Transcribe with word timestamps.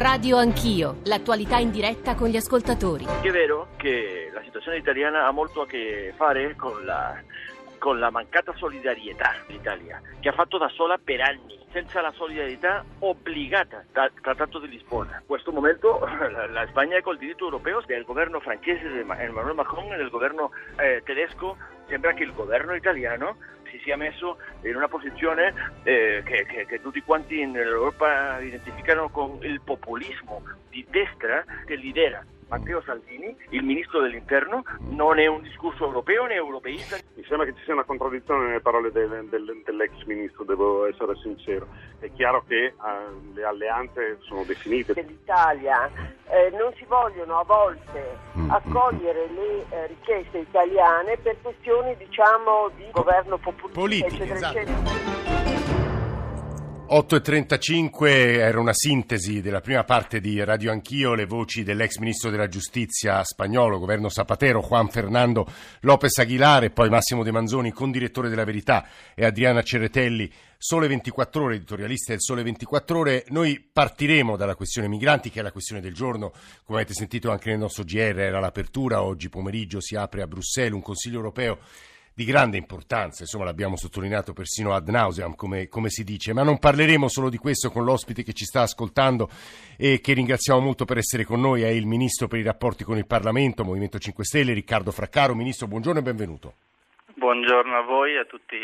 Radio 0.00 0.38
Anch'io, 0.38 1.00
l'attualità 1.04 1.58
in 1.58 1.70
diretta 1.70 2.14
con 2.14 2.28
gli 2.28 2.36
ascoltatori. 2.36 3.04
È 3.04 3.30
vero 3.30 3.68
che 3.76 4.30
la 4.32 4.40
situazione 4.42 4.78
italiana 4.78 5.26
ha 5.26 5.30
molto 5.30 5.60
a 5.60 5.66
che 5.66 6.14
fare 6.16 6.56
con 6.56 6.86
la, 6.86 7.20
con 7.76 7.98
la 7.98 8.08
mancata 8.08 8.54
solidarietà 8.56 9.34
dell'Italia, 9.46 10.00
che 10.18 10.30
ha 10.30 10.32
fatto 10.32 10.56
da 10.56 10.70
sola 10.70 10.96
per 10.96 11.20
anni, 11.20 11.58
senza 11.70 12.00
la 12.00 12.12
solidarietà 12.12 12.82
obbligata 13.00 13.84
dal 13.92 14.10
Trattato 14.22 14.58
di 14.60 14.70
Lisbona. 14.70 15.18
In 15.20 15.26
questo 15.26 15.52
momento 15.52 16.00
la, 16.32 16.46
la 16.46 16.66
Spagna 16.68 16.96
è 16.96 17.02
col 17.02 17.18
diritto 17.18 17.44
europeo 17.44 17.82
del 17.84 18.04
governo 18.04 18.40
francese 18.40 18.88
di 18.88 19.00
Emmanuel 19.00 19.54
Macron 19.54 19.92
e 19.92 19.98
del 19.98 20.08
governo 20.08 20.52
eh, 20.78 21.02
tedesco. 21.04 21.58
Sembra 21.88 22.14
che 22.14 22.22
il 22.22 22.32
governo 22.32 22.74
italiano 22.74 23.36
si 23.70 23.78
sia 23.82 23.96
messo 23.96 24.38
in 24.62 24.76
una 24.76 24.88
posizione 24.88 25.54
eh, 25.82 26.22
che, 26.24 26.44
che, 26.46 26.66
che, 26.66 26.80
tutti 26.80 27.02
quanti 27.02 27.40
in 27.40 27.56
Europa 27.56 28.40
identificano 28.40 29.08
con 29.08 29.38
il 29.42 29.60
populismo 29.62 30.42
di 30.68 30.84
destra 30.88 31.44
che 31.64 31.76
lidera 31.76 32.24
Matteo 32.50 32.82
Salvini, 32.82 33.34
il 33.50 33.62
ministro 33.62 34.00
dell'interno, 34.00 34.64
non 34.88 35.20
è 35.20 35.26
un 35.26 35.40
discorso 35.40 35.84
europeo 35.84 36.26
né 36.26 36.34
europeista. 36.34 36.96
Mi 37.14 37.24
sembra 37.28 37.46
che 37.46 37.54
ci 37.54 37.62
sia 37.64 37.74
una 37.74 37.84
contraddizione 37.84 38.46
nelle 38.48 38.60
parole 38.60 38.90
del, 38.90 39.28
del, 39.30 39.62
dell'ex 39.64 39.92
ministro, 40.04 40.42
devo 40.42 40.84
essere 40.86 41.14
sincero. 41.22 41.68
È 42.00 42.10
chiaro 42.12 42.44
che 42.48 42.74
uh, 42.76 43.34
le 43.34 43.44
alleanze 43.44 44.18
sono 44.22 44.42
definite. 44.42 44.94
Dell'Italia 44.94 45.88
eh, 46.28 46.50
non 46.50 46.72
si 46.74 46.84
vogliono 46.86 47.38
a 47.38 47.44
volte 47.44 48.18
mm. 48.36 48.50
accogliere 48.50 49.28
le 49.28 49.64
eh, 49.70 49.86
richieste 49.86 50.38
italiane 50.38 51.16
per 51.18 51.36
questioni 51.40 51.96
diciamo 51.96 52.68
di 52.74 52.88
governo 52.90 53.38
populista, 53.38 53.80
Politiche, 53.80 54.06
eccetera, 54.06 54.34
esatto. 54.34 54.58
eccetera. 54.58 55.19
8.35 56.92 58.08
era 58.08 58.58
una 58.58 58.72
sintesi 58.72 59.40
della 59.40 59.60
prima 59.60 59.84
parte 59.84 60.20
di 60.20 60.42
Radio 60.42 60.72
Anch'io, 60.72 61.14
le 61.14 61.24
voci 61.24 61.62
dell'ex 61.62 61.98
ministro 61.98 62.30
della 62.30 62.48
giustizia 62.48 63.22
spagnolo, 63.22 63.78
governo 63.78 64.08
Zapatero, 64.08 64.60
Juan 64.60 64.88
Fernando 64.88 65.46
López 65.82 66.18
Aguilar 66.18 66.64
e 66.64 66.70
poi 66.70 66.88
Massimo 66.88 67.22
De 67.22 67.30
Manzoni, 67.30 67.70
condirettore 67.70 68.28
della 68.28 68.42
Verità 68.42 68.88
e 69.14 69.24
Adriana 69.24 69.62
Ceretelli, 69.62 70.28
Sole 70.58 70.88
24 70.88 71.44
Ore, 71.44 71.54
editorialista 71.54 72.10
del 72.10 72.20
Sole 72.20 72.42
24 72.42 72.98
Ore. 72.98 73.24
Noi 73.28 73.60
partiremo 73.60 74.36
dalla 74.36 74.56
questione 74.56 74.88
migranti, 74.88 75.30
che 75.30 75.38
è 75.38 75.42
la 75.44 75.52
questione 75.52 75.80
del 75.80 75.94
giorno, 75.94 76.32
come 76.64 76.80
avete 76.80 76.94
sentito 76.94 77.30
anche 77.30 77.50
nel 77.50 77.60
nostro 77.60 77.84
GR, 77.84 78.18
era 78.18 78.40
l'apertura, 78.40 79.04
oggi 79.04 79.28
pomeriggio 79.28 79.80
si 79.80 79.94
apre 79.94 80.22
a 80.22 80.26
Bruxelles 80.26 80.74
un 80.74 80.82
Consiglio 80.82 81.18
europeo 81.18 81.60
di 82.14 82.24
grande 82.24 82.56
importanza, 82.56 83.22
insomma 83.22 83.44
l'abbiamo 83.44 83.76
sottolineato 83.76 84.32
persino 84.32 84.74
ad 84.74 84.88
nauseam, 84.88 85.34
come, 85.34 85.68
come, 85.68 85.88
si 85.90 86.04
dice, 86.04 86.32
ma 86.32 86.42
non 86.42 86.58
parleremo 86.58 87.08
solo 87.08 87.30
di 87.30 87.38
questo 87.38 87.70
con 87.70 87.84
l'ospite 87.84 88.22
che 88.22 88.32
ci 88.32 88.44
sta 88.44 88.62
ascoltando 88.62 89.28
e 89.76 90.00
che 90.00 90.12
ringraziamo 90.12 90.60
molto 90.60 90.84
per 90.84 90.98
essere 90.98 91.24
con 91.24 91.40
noi, 91.40 91.62
è 91.62 91.68
il 91.68 91.86
Ministro 91.86 92.28
per 92.28 92.38
i 92.38 92.44
rapporti 92.44 92.84
con 92.84 92.98
il 92.98 93.06
Parlamento, 93.06 93.64
Movimento 93.64 93.98
5 93.98 94.24
Stelle, 94.24 94.52
Riccardo 94.52 94.90
Fraccaro. 94.90 95.34
Ministro, 95.34 95.66
buongiorno 95.66 96.00
e 96.00 96.02
benvenuto. 96.02 96.54
Buongiorno 97.20 97.76
a 97.76 97.82
voi 97.82 98.14
e 98.14 98.18
a 98.20 98.24
tutti 98.24 98.56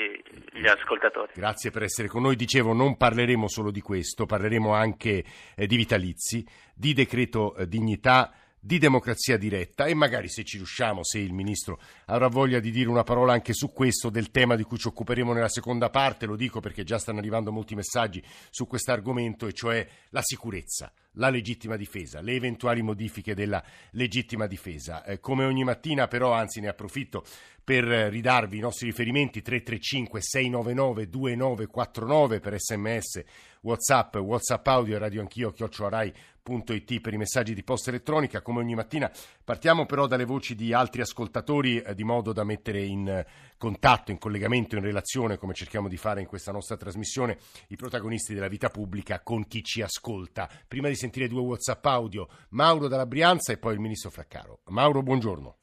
gli 0.52 0.66
ascoltatori. 0.66 1.32
Grazie 1.34 1.70
per 1.70 1.82
essere 1.82 2.08
con 2.08 2.22
noi. 2.22 2.36
Dicevo, 2.36 2.72
non 2.72 2.96
parleremo 2.96 3.48
solo 3.48 3.70
di 3.70 3.82
questo, 3.82 4.24
parleremo 4.24 4.72
anche 4.72 5.22
eh, 5.54 5.66
di 5.66 5.76
vitalizi, 5.76 6.42
di 6.74 6.94
decreto 6.94 7.54
eh, 7.54 7.68
dignità 7.68 8.32
di 8.66 8.78
democrazia 8.78 9.38
diretta 9.38 9.84
e 9.84 9.94
magari 9.94 10.28
se 10.28 10.42
ci 10.42 10.56
riusciamo, 10.56 11.04
se 11.04 11.20
il 11.20 11.32
Ministro 11.32 11.80
avrà 12.06 12.26
voglia 12.26 12.58
di 12.58 12.72
dire 12.72 12.88
una 12.88 13.04
parola 13.04 13.32
anche 13.32 13.52
su 13.52 13.72
questo, 13.72 14.10
del 14.10 14.32
tema 14.32 14.56
di 14.56 14.64
cui 14.64 14.76
ci 14.76 14.88
occuperemo 14.88 15.32
nella 15.32 15.48
seconda 15.48 15.88
parte, 15.88 16.26
lo 16.26 16.34
dico 16.34 16.58
perché 16.58 16.82
già 16.82 16.98
stanno 16.98 17.20
arrivando 17.20 17.52
molti 17.52 17.76
messaggi 17.76 18.20
su 18.50 18.66
questo 18.66 18.90
argomento, 18.90 19.46
e 19.46 19.52
cioè 19.52 19.86
la 20.08 20.20
sicurezza, 20.20 20.92
la 21.12 21.28
legittima 21.28 21.76
difesa, 21.76 22.20
le 22.20 22.32
eventuali 22.32 22.82
modifiche 22.82 23.34
della 23.34 23.62
legittima 23.92 24.48
difesa. 24.48 25.04
Eh, 25.04 25.20
come 25.20 25.44
ogni 25.44 25.62
mattina 25.62 26.08
però, 26.08 26.32
anzi 26.32 26.58
ne 26.58 26.66
approfitto 26.66 27.24
per 27.66 27.82
ridarvi 27.82 28.58
i 28.58 28.60
nostri 28.60 28.86
riferimenti 28.86 29.42
335 29.42 30.20
699 30.22 31.08
2949 31.08 32.38
per 32.38 32.60
sms, 32.60 33.24
whatsapp, 33.62 34.14
whatsapp 34.14 34.64
audio 34.68 34.94
e 34.94 34.98
radio 35.00 35.20
anch'io, 35.20 35.50
chioccioarai.it 35.50 37.00
per 37.00 37.12
i 37.12 37.16
messaggi 37.16 37.54
di 37.54 37.64
posta 37.64 37.90
elettronica. 37.90 38.40
Come 38.40 38.60
ogni 38.60 38.76
mattina 38.76 39.10
partiamo 39.42 39.84
però 39.84 40.06
dalle 40.06 40.24
voci 40.24 40.54
di 40.54 40.72
altri 40.72 41.00
ascoltatori 41.00 41.80
eh, 41.80 41.92
di 41.96 42.04
modo 42.04 42.32
da 42.32 42.44
mettere 42.44 42.84
in 42.84 43.26
contatto, 43.58 44.12
in 44.12 44.18
collegamento, 44.18 44.76
in 44.76 44.82
relazione, 44.82 45.36
come 45.36 45.52
cerchiamo 45.52 45.88
di 45.88 45.96
fare 45.96 46.20
in 46.20 46.28
questa 46.28 46.52
nostra 46.52 46.76
trasmissione, 46.76 47.36
i 47.70 47.76
protagonisti 47.76 48.32
della 48.32 48.46
vita 48.46 48.68
pubblica 48.68 49.22
con 49.22 49.44
chi 49.48 49.64
ci 49.64 49.82
ascolta. 49.82 50.48
Prima 50.68 50.86
di 50.86 50.94
sentire 50.94 51.26
due 51.26 51.40
whatsapp 51.40 51.84
audio, 51.86 52.28
Mauro 52.50 52.86
dalla 52.86 53.06
Brianza 53.06 53.52
e 53.52 53.58
poi 53.58 53.74
il 53.74 53.80
ministro 53.80 54.10
Fraccaro. 54.10 54.60
Mauro, 54.66 55.02
buongiorno. 55.02 55.56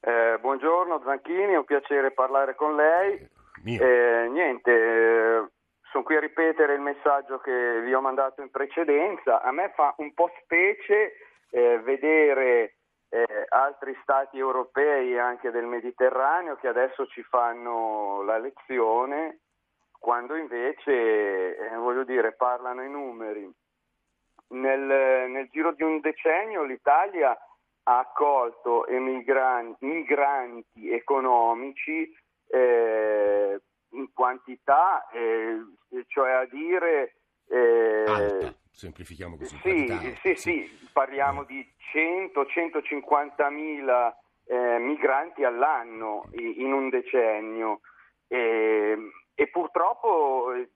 Eh, 0.00 0.38
buongiorno 0.40 1.02
Zanchini, 1.04 1.54
è 1.54 1.58
un 1.58 1.64
piacere 1.64 2.12
parlare 2.12 2.54
con 2.54 2.76
lei. 2.76 3.18
Eh, 3.64 4.28
niente, 4.30 4.70
eh, 4.70 5.48
sono 5.90 6.04
qui 6.04 6.16
a 6.16 6.20
ripetere 6.20 6.74
il 6.74 6.80
messaggio 6.80 7.38
che 7.38 7.80
vi 7.80 7.92
ho 7.92 8.00
mandato 8.00 8.40
in 8.40 8.50
precedenza. 8.50 9.42
A 9.42 9.50
me 9.50 9.72
fa 9.74 9.94
un 9.98 10.14
po' 10.14 10.30
specie 10.42 11.14
eh, 11.50 11.80
vedere 11.80 12.76
eh, 13.08 13.46
altri 13.48 13.98
stati 14.02 14.38
europei 14.38 15.18
anche 15.18 15.50
del 15.50 15.66
Mediterraneo 15.66 16.54
che 16.56 16.68
adesso 16.68 17.06
ci 17.06 17.22
fanno 17.24 18.22
la 18.22 18.38
lezione, 18.38 19.40
quando 19.98 20.36
invece, 20.36 21.56
eh, 21.56 21.76
voglio 21.76 22.04
dire, 22.04 22.34
parlano 22.34 22.84
i 22.84 22.88
numeri. 22.90 23.50
Nel, 24.50 25.28
nel 25.28 25.48
giro 25.50 25.72
di 25.72 25.82
un 25.82 26.00
decennio 26.00 26.62
l'Italia 26.62 27.36
ha 27.88 28.00
accolto 28.00 28.86
emigranti, 28.86 29.86
migranti 29.86 30.90
economici 30.90 32.14
eh, 32.50 33.60
in 33.92 34.12
quantità, 34.12 35.08
eh, 35.10 35.58
cioè 36.06 36.32
a 36.32 36.44
dire... 36.44 37.14
Eh, 37.48 38.04
Alta, 38.06 38.54
semplifichiamo 38.70 39.38
così. 39.38 39.58
Sì, 39.62 40.16
sì, 40.20 40.34
sì, 40.34 40.88
parliamo 40.92 41.44
di 41.44 41.66
100-150 41.94 43.50
mila 43.50 44.14
eh, 44.44 44.78
migranti 44.78 45.44
all'anno 45.44 46.24
in 46.32 46.72
un 46.72 46.90
decennio 46.90 47.80
e, 48.26 48.98
e 49.34 49.48
purtroppo 49.48 50.52
eh, 50.52 50.68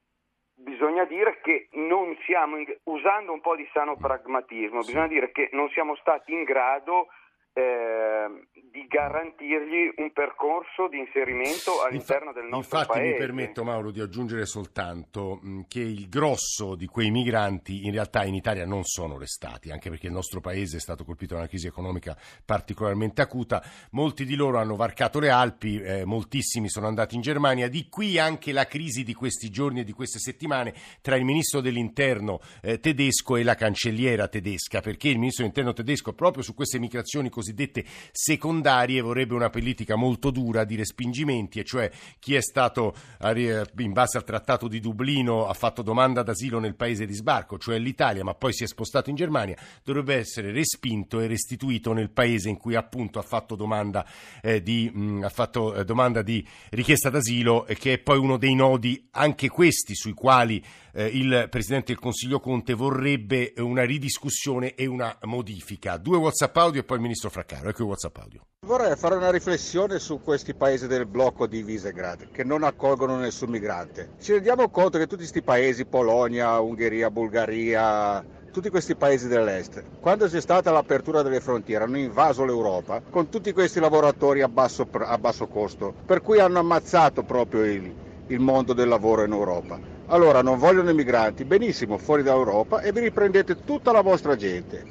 bisogna 0.62 1.04
dire 1.04 1.40
che 1.42 1.68
non 1.72 2.16
siamo, 2.24 2.56
in, 2.56 2.66
usando 2.84 3.32
un 3.32 3.40
po' 3.40 3.56
di 3.56 3.68
sano 3.72 3.96
pragmatismo, 3.96 4.80
bisogna 4.80 5.08
dire 5.08 5.32
che 5.32 5.48
non 5.52 5.68
siamo 5.70 5.94
stati 5.96 6.32
in 6.32 6.44
grado 6.44 7.08
eh, 7.54 8.46
di 8.72 8.86
garantirgli 8.86 9.92
un 9.96 10.12
percorso 10.12 10.88
di 10.88 10.98
inserimento 10.98 11.82
all'interno 11.82 12.28
Infa- 12.28 12.40
del 12.40 12.48
nostro 12.48 12.78
infatti 12.78 12.98
paese. 12.98 13.12
mi 13.12 13.18
permetto 13.18 13.64
Mauro 13.64 13.90
di 13.90 14.00
aggiungere 14.00 14.46
soltanto 14.46 15.38
mh, 15.42 15.60
che 15.68 15.80
il 15.80 16.08
grosso 16.08 16.74
di 16.74 16.86
quei 16.86 17.10
migranti 17.10 17.84
in 17.84 17.92
realtà 17.92 18.24
in 18.24 18.34
Italia 18.34 18.64
non 18.64 18.84
sono 18.84 19.18
restati, 19.18 19.70
anche 19.70 19.90
perché 19.90 20.06
il 20.06 20.12
nostro 20.12 20.40
paese 20.40 20.78
è 20.78 20.80
stato 20.80 21.04
colpito 21.04 21.34
da 21.34 21.40
una 21.40 21.48
crisi 21.48 21.66
economica 21.66 22.16
particolarmente 22.44 23.20
acuta, 23.20 23.62
molti 23.90 24.24
di 24.24 24.36
loro 24.36 24.58
hanno 24.58 24.76
varcato 24.76 25.18
le 25.18 25.28
Alpi, 25.28 25.78
eh, 25.80 26.04
moltissimi 26.06 26.70
sono 26.70 26.86
andati 26.86 27.14
in 27.14 27.20
Germania, 27.20 27.68
di 27.68 27.88
qui 27.90 28.18
anche 28.18 28.52
la 28.52 28.66
crisi 28.66 29.02
di 29.02 29.12
questi 29.12 29.50
giorni 29.50 29.80
e 29.80 29.84
di 29.84 29.92
queste 29.92 30.18
settimane 30.18 30.72
tra 31.02 31.16
il 31.16 31.24
ministro 31.24 31.60
dell'interno 31.60 32.40
eh, 32.62 32.80
tedesco 32.80 33.36
e 33.36 33.42
la 33.42 33.54
cancelliera 33.54 34.28
tedesca, 34.28 34.80
perché 34.80 35.08
il 35.08 35.18
ministro 35.18 35.42
dell'interno 35.44 35.74
tedesco 35.74 36.14
proprio 36.14 36.42
su 36.42 36.54
queste 36.54 36.78
migrazioni 36.78 37.28
cosiddette 37.42 37.84
secondarie 38.12 39.00
vorrebbe 39.00 39.34
una 39.34 39.50
politica 39.50 39.96
molto 39.96 40.30
dura 40.30 40.64
di 40.64 40.76
respingimenti, 40.76 41.58
e 41.58 41.64
cioè 41.64 41.90
chi 42.18 42.34
è 42.34 42.40
stato 42.40 42.94
in 43.24 43.92
base 43.92 44.16
al 44.16 44.24
trattato 44.24 44.68
di 44.68 44.80
Dublino 44.80 45.46
ha 45.46 45.54
fatto 45.54 45.82
domanda 45.82 46.22
d'asilo 46.22 46.60
nel 46.60 46.76
paese 46.76 47.04
di 47.04 47.14
sbarco, 47.14 47.58
cioè 47.58 47.78
l'Italia, 47.78 48.22
ma 48.22 48.34
poi 48.34 48.52
si 48.52 48.62
è 48.62 48.66
spostato 48.66 49.10
in 49.10 49.16
Germania, 49.16 49.56
dovrebbe 49.82 50.14
essere 50.14 50.52
respinto 50.52 51.20
e 51.20 51.26
restituito 51.26 51.92
nel 51.92 52.10
paese 52.10 52.48
in 52.48 52.56
cui 52.56 52.76
appunto 52.76 53.18
ha 53.18 53.22
fatto 53.22 53.56
domanda, 53.56 54.06
eh, 54.40 54.62
di, 54.62 54.90
mh, 54.92 55.24
ha 55.24 55.28
fatto, 55.28 55.74
eh, 55.74 55.84
domanda 55.84 56.22
di 56.22 56.46
richiesta 56.70 57.10
d'asilo, 57.10 57.66
eh, 57.66 57.74
che 57.74 57.94
è 57.94 57.98
poi 57.98 58.18
uno 58.18 58.36
dei 58.36 58.54
nodi 58.54 59.08
anche 59.10 59.48
questi 59.48 59.94
sui 59.94 60.12
quali 60.12 60.62
eh, 60.94 61.06
il 61.06 61.48
Presidente 61.50 61.92
del 61.92 62.00
Consiglio 62.00 62.38
Conte 62.38 62.74
vorrebbe 62.74 63.54
una 63.56 63.84
ridiscussione 63.84 64.74
e 64.74 64.86
una 64.86 65.16
modifica. 65.22 65.96
Due 65.96 66.18
WhatsApp 66.18 66.56
audio 66.56 66.80
e 66.80 66.84
poi 66.84 66.98
il 66.98 67.02
Ministro 67.02 67.30
Fraccaro. 67.32 67.70
Ecco 67.70 67.82
il 67.82 67.88
WhatsApp 67.88 68.16
audio. 68.18 68.40
Vorrei 68.66 68.94
fare 68.94 69.16
una 69.16 69.30
riflessione 69.30 69.98
su 69.98 70.20
questi 70.22 70.54
paesi 70.54 70.86
del 70.86 71.06
blocco 71.06 71.46
di 71.46 71.62
Visegrad 71.62 72.30
che 72.30 72.44
non 72.44 72.62
accolgono 72.62 73.16
nessun 73.16 73.48
migrante. 73.48 74.10
Ci 74.20 74.34
rendiamo 74.34 74.68
conto 74.68 74.98
che 74.98 75.06
tutti 75.06 75.16
questi 75.16 75.42
paesi, 75.42 75.86
Polonia, 75.86 76.60
Ungheria, 76.60 77.10
Bulgaria, 77.10 78.22
tutti 78.52 78.68
questi 78.68 78.94
paesi 78.94 79.28
dell'est, 79.28 79.82
quando 79.98 80.28
c'è 80.28 80.40
stata 80.40 80.70
l'apertura 80.70 81.22
delle 81.22 81.40
frontiere, 81.40 81.84
hanno 81.84 81.96
invaso 81.96 82.44
l'Europa 82.44 83.00
con 83.00 83.30
tutti 83.30 83.50
questi 83.52 83.80
lavoratori 83.80 84.42
a 84.42 84.48
basso, 84.48 84.86
a 84.92 85.16
basso 85.16 85.46
costo, 85.46 85.94
per 86.04 86.20
cui 86.20 86.38
hanno 86.38 86.58
ammazzato 86.58 87.22
proprio 87.22 87.64
il, 87.64 87.92
il 88.26 88.40
mondo 88.40 88.74
del 88.74 88.88
lavoro 88.88 89.24
in 89.24 89.32
Europa. 89.32 89.80
Allora 90.08 90.42
non 90.42 90.58
vogliono 90.58 90.90
i 90.90 90.94
migranti, 90.94 91.46
benissimo, 91.46 91.96
fuori 91.96 92.22
dall'Europa 92.22 92.82
e 92.82 92.92
vi 92.92 93.00
riprendete 93.00 93.64
tutta 93.64 93.90
la 93.90 94.02
vostra 94.02 94.36
gente. 94.36 94.84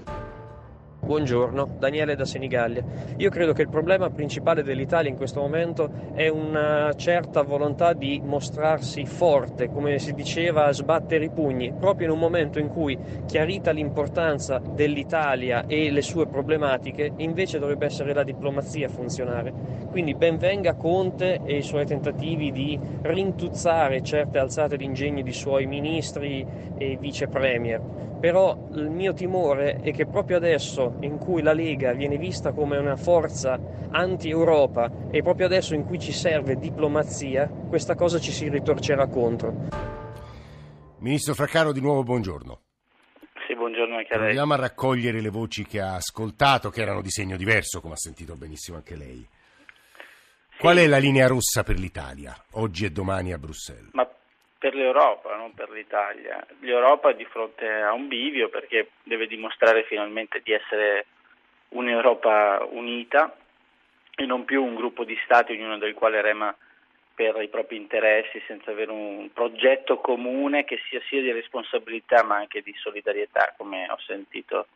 Buongiorno, 1.11 1.75
Daniele 1.77 2.15
da 2.15 2.23
Senigallia. 2.23 2.81
Io 3.17 3.29
credo 3.29 3.51
che 3.51 3.63
il 3.63 3.67
problema 3.67 4.09
principale 4.09 4.63
dell'Italia 4.63 5.09
in 5.09 5.17
questo 5.17 5.41
momento 5.41 5.89
è 6.13 6.29
una 6.29 6.93
certa 6.95 7.41
volontà 7.41 7.91
di 7.91 8.21
mostrarsi 8.23 9.05
forte, 9.05 9.69
come 9.69 9.99
si 9.99 10.13
diceva, 10.13 10.71
sbattere 10.71 11.25
i 11.25 11.29
pugni, 11.29 11.73
proprio 11.77 12.07
in 12.07 12.13
un 12.13 12.19
momento 12.19 12.59
in 12.59 12.69
cui, 12.69 12.97
chiarita 13.25 13.71
l'importanza 13.71 14.59
dell'Italia 14.59 15.65
e 15.67 15.91
le 15.91 16.01
sue 16.01 16.27
problematiche, 16.27 17.11
invece 17.17 17.59
dovrebbe 17.59 17.87
essere 17.87 18.13
la 18.13 18.23
diplomazia 18.23 18.87
a 18.87 18.89
funzionare. 18.89 19.51
Quindi 19.89 20.15
benvenga 20.15 20.75
Conte 20.75 21.41
e 21.43 21.57
i 21.57 21.61
suoi 21.61 21.85
tentativi 21.85 22.53
di 22.53 22.79
rintuzzare 23.01 24.01
certe 24.01 24.39
alzate 24.39 24.77
d'ingegno 24.77 25.23
di 25.23 25.33
suoi 25.33 25.65
ministri 25.65 26.47
e 26.77 26.95
vice 26.97 27.27
premier 27.27 28.10
però 28.21 28.69
il 28.75 28.91
mio 28.91 29.13
timore 29.13 29.77
è 29.81 29.91
che 29.91 30.06
proprio 30.06 30.38
adesso 30.38 30.97
in 31.01 31.18
cui 31.18 31.41
la 31.41 31.53
Lega 31.53 31.91
viene 31.94 32.18
vista 32.18 32.51
come 32.51 32.77
una 32.77 32.95
forza 32.95 33.59
anti-Europa 33.89 35.09
e 35.09 35.23
proprio 35.23 35.47
adesso 35.47 35.73
in 35.73 35.83
cui 35.83 35.97
ci 35.97 36.12
serve 36.12 36.56
diplomazia, 36.57 37.47
questa 37.47 37.95
cosa 37.95 38.19
ci 38.19 38.31
si 38.31 38.47
ritorcerà 38.47 39.07
contro. 39.07 39.68
Ministro 41.00 41.33
Fraccaro, 41.33 41.71
di 41.71 41.81
nuovo 41.81 42.03
buongiorno. 42.03 42.59
Sì, 43.47 43.56
buongiorno 43.56 43.97
anche 43.97 44.13
a 44.13 44.18
lei. 44.18 44.25
Proviamo 44.27 44.53
a 44.53 44.57
raccogliere 44.57 45.19
le 45.19 45.29
voci 45.29 45.65
che 45.65 45.81
ha 45.81 45.95
ascoltato, 45.95 46.69
che 46.69 46.81
erano 46.83 47.01
di 47.01 47.09
segno 47.09 47.35
diverso, 47.35 47.81
come 47.81 47.95
ha 47.95 47.97
sentito 47.97 48.35
benissimo 48.35 48.77
anche 48.77 48.95
lei. 48.95 49.27
Qual 50.59 50.77
è 50.77 50.85
la 50.85 51.00
linea 51.00 51.25
rossa 51.25 51.63
per 51.63 51.79
l'Italia, 51.79 52.35
oggi 52.51 52.85
e 52.85 52.91
domani 52.91 53.33
a 53.33 53.39
Bruxelles? 53.39 53.89
Ma 53.94 54.07
per 54.61 54.75
l'Europa, 54.75 55.35
non 55.35 55.55
per 55.55 55.71
l'Italia. 55.71 56.45
L'Europa 56.59 57.09
è 57.09 57.15
di 57.15 57.25
fronte 57.25 57.67
a 57.67 57.93
un 57.93 58.07
bivio 58.07 58.47
perché 58.49 58.91
deve 59.01 59.25
dimostrare 59.25 59.81
finalmente 59.85 60.39
di 60.43 60.51
essere 60.51 61.07
un'Europa 61.69 62.67
unita 62.69 63.35
e 64.15 64.23
non 64.27 64.45
più 64.45 64.63
un 64.63 64.75
gruppo 64.75 65.03
di 65.03 65.19
Stati, 65.23 65.53
ognuno 65.53 65.79
del 65.79 65.95
quale 65.95 66.21
rema 66.21 66.55
per 67.15 67.41
i 67.41 67.47
propri 67.47 67.75
interessi 67.75 68.39
senza 68.45 68.69
avere 68.69 68.91
un 68.91 69.31
progetto 69.33 69.97
comune 69.97 70.63
che 70.63 70.79
sia 70.87 71.01
sia 71.07 71.21
di 71.21 71.31
responsabilità 71.31 72.21
ma 72.21 72.35
anche 72.35 72.61
di 72.61 72.75
solidarietà, 72.77 73.55
come 73.57 73.89
ho 73.89 73.97
sentito 74.05 74.67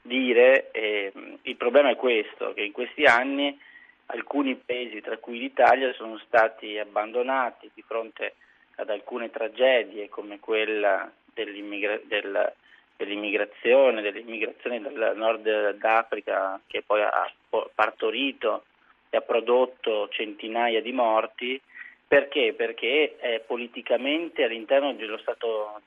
dire. 0.00 0.70
E 0.70 1.12
il 1.42 1.56
problema 1.56 1.90
è 1.90 1.96
questo, 1.96 2.54
che 2.54 2.62
in 2.62 2.72
questi 2.72 3.04
anni 3.04 3.60
alcuni 4.06 4.54
paesi, 4.54 5.02
tra 5.02 5.18
cui 5.18 5.38
l'Italia, 5.38 5.92
sono 5.92 6.16
stati 6.24 6.78
abbandonati 6.78 7.70
di 7.74 7.82
fronte 7.86 8.24
a 8.24 8.45
ad 8.76 8.90
alcune 8.90 9.30
tragedie 9.30 10.08
come 10.08 10.38
quella 10.38 11.10
dell'immigra- 11.32 12.00
del, 12.04 12.52
dell'immigrazione, 12.96 14.02
dell'immigrazione 14.02 14.80
dal 14.80 15.12
nord 15.16 15.72
d'Africa 15.76 16.60
che 16.66 16.82
poi 16.82 17.02
ha 17.02 17.30
partorito 17.74 18.64
e 19.10 19.16
ha 19.16 19.20
prodotto 19.20 20.08
centinaia 20.08 20.80
di 20.80 20.92
morti, 20.92 21.60
perché? 22.06 22.54
Perché 22.54 23.16
è 23.18 23.40
politicamente 23.40 24.44
all'interno 24.44 24.94
Stato, 25.18 25.80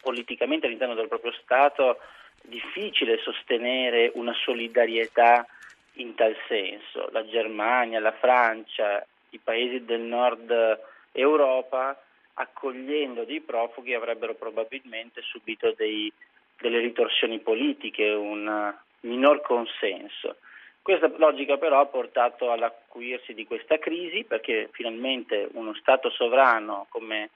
politicamente 0.00 0.66
all'interno 0.66 0.94
del 0.94 1.08
proprio 1.08 1.32
Stato 1.32 1.98
difficile 2.42 3.18
sostenere 3.18 4.10
una 4.14 4.34
solidarietà 4.34 5.46
in 5.94 6.14
tal 6.14 6.36
senso. 6.48 7.08
La 7.12 7.24
Germania, 7.26 8.00
la 8.00 8.12
Francia, 8.12 9.04
i 9.30 9.38
paesi 9.38 9.84
del 9.84 10.00
nord 10.00 10.80
Europa, 11.12 12.01
accogliendo 12.34 13.24
dei 13.24 13.40
profughi, 13.40 13.94
avrebbero 13.94 14.34
probabilmente 14.34 15.20
subito 15.22 15.72
dei, 15.76 16.12
delle 16.60 16.78
ritorsioni 16.78 17.38
politiche, 17.40 18.08
un 18.10 18.74
minor 19.00 19.40
consenso. 19.42 20.36
Questa 20.80 21.12
logica 21.16 21.58
però 21.58 21.80
ha 21.80 21.86
portato 21.86 22.50
all'acuirsi 22.50 23.34
di 23.34 23.46
questa 23.46 23.78
crisi 23.78 24.24
perché 24.24 24.68
finalmente 24.72 25.48
uno 25.52 25.74
Stato 25.74 26.10
sovrano 26.10 26.86
come 26.88 27.30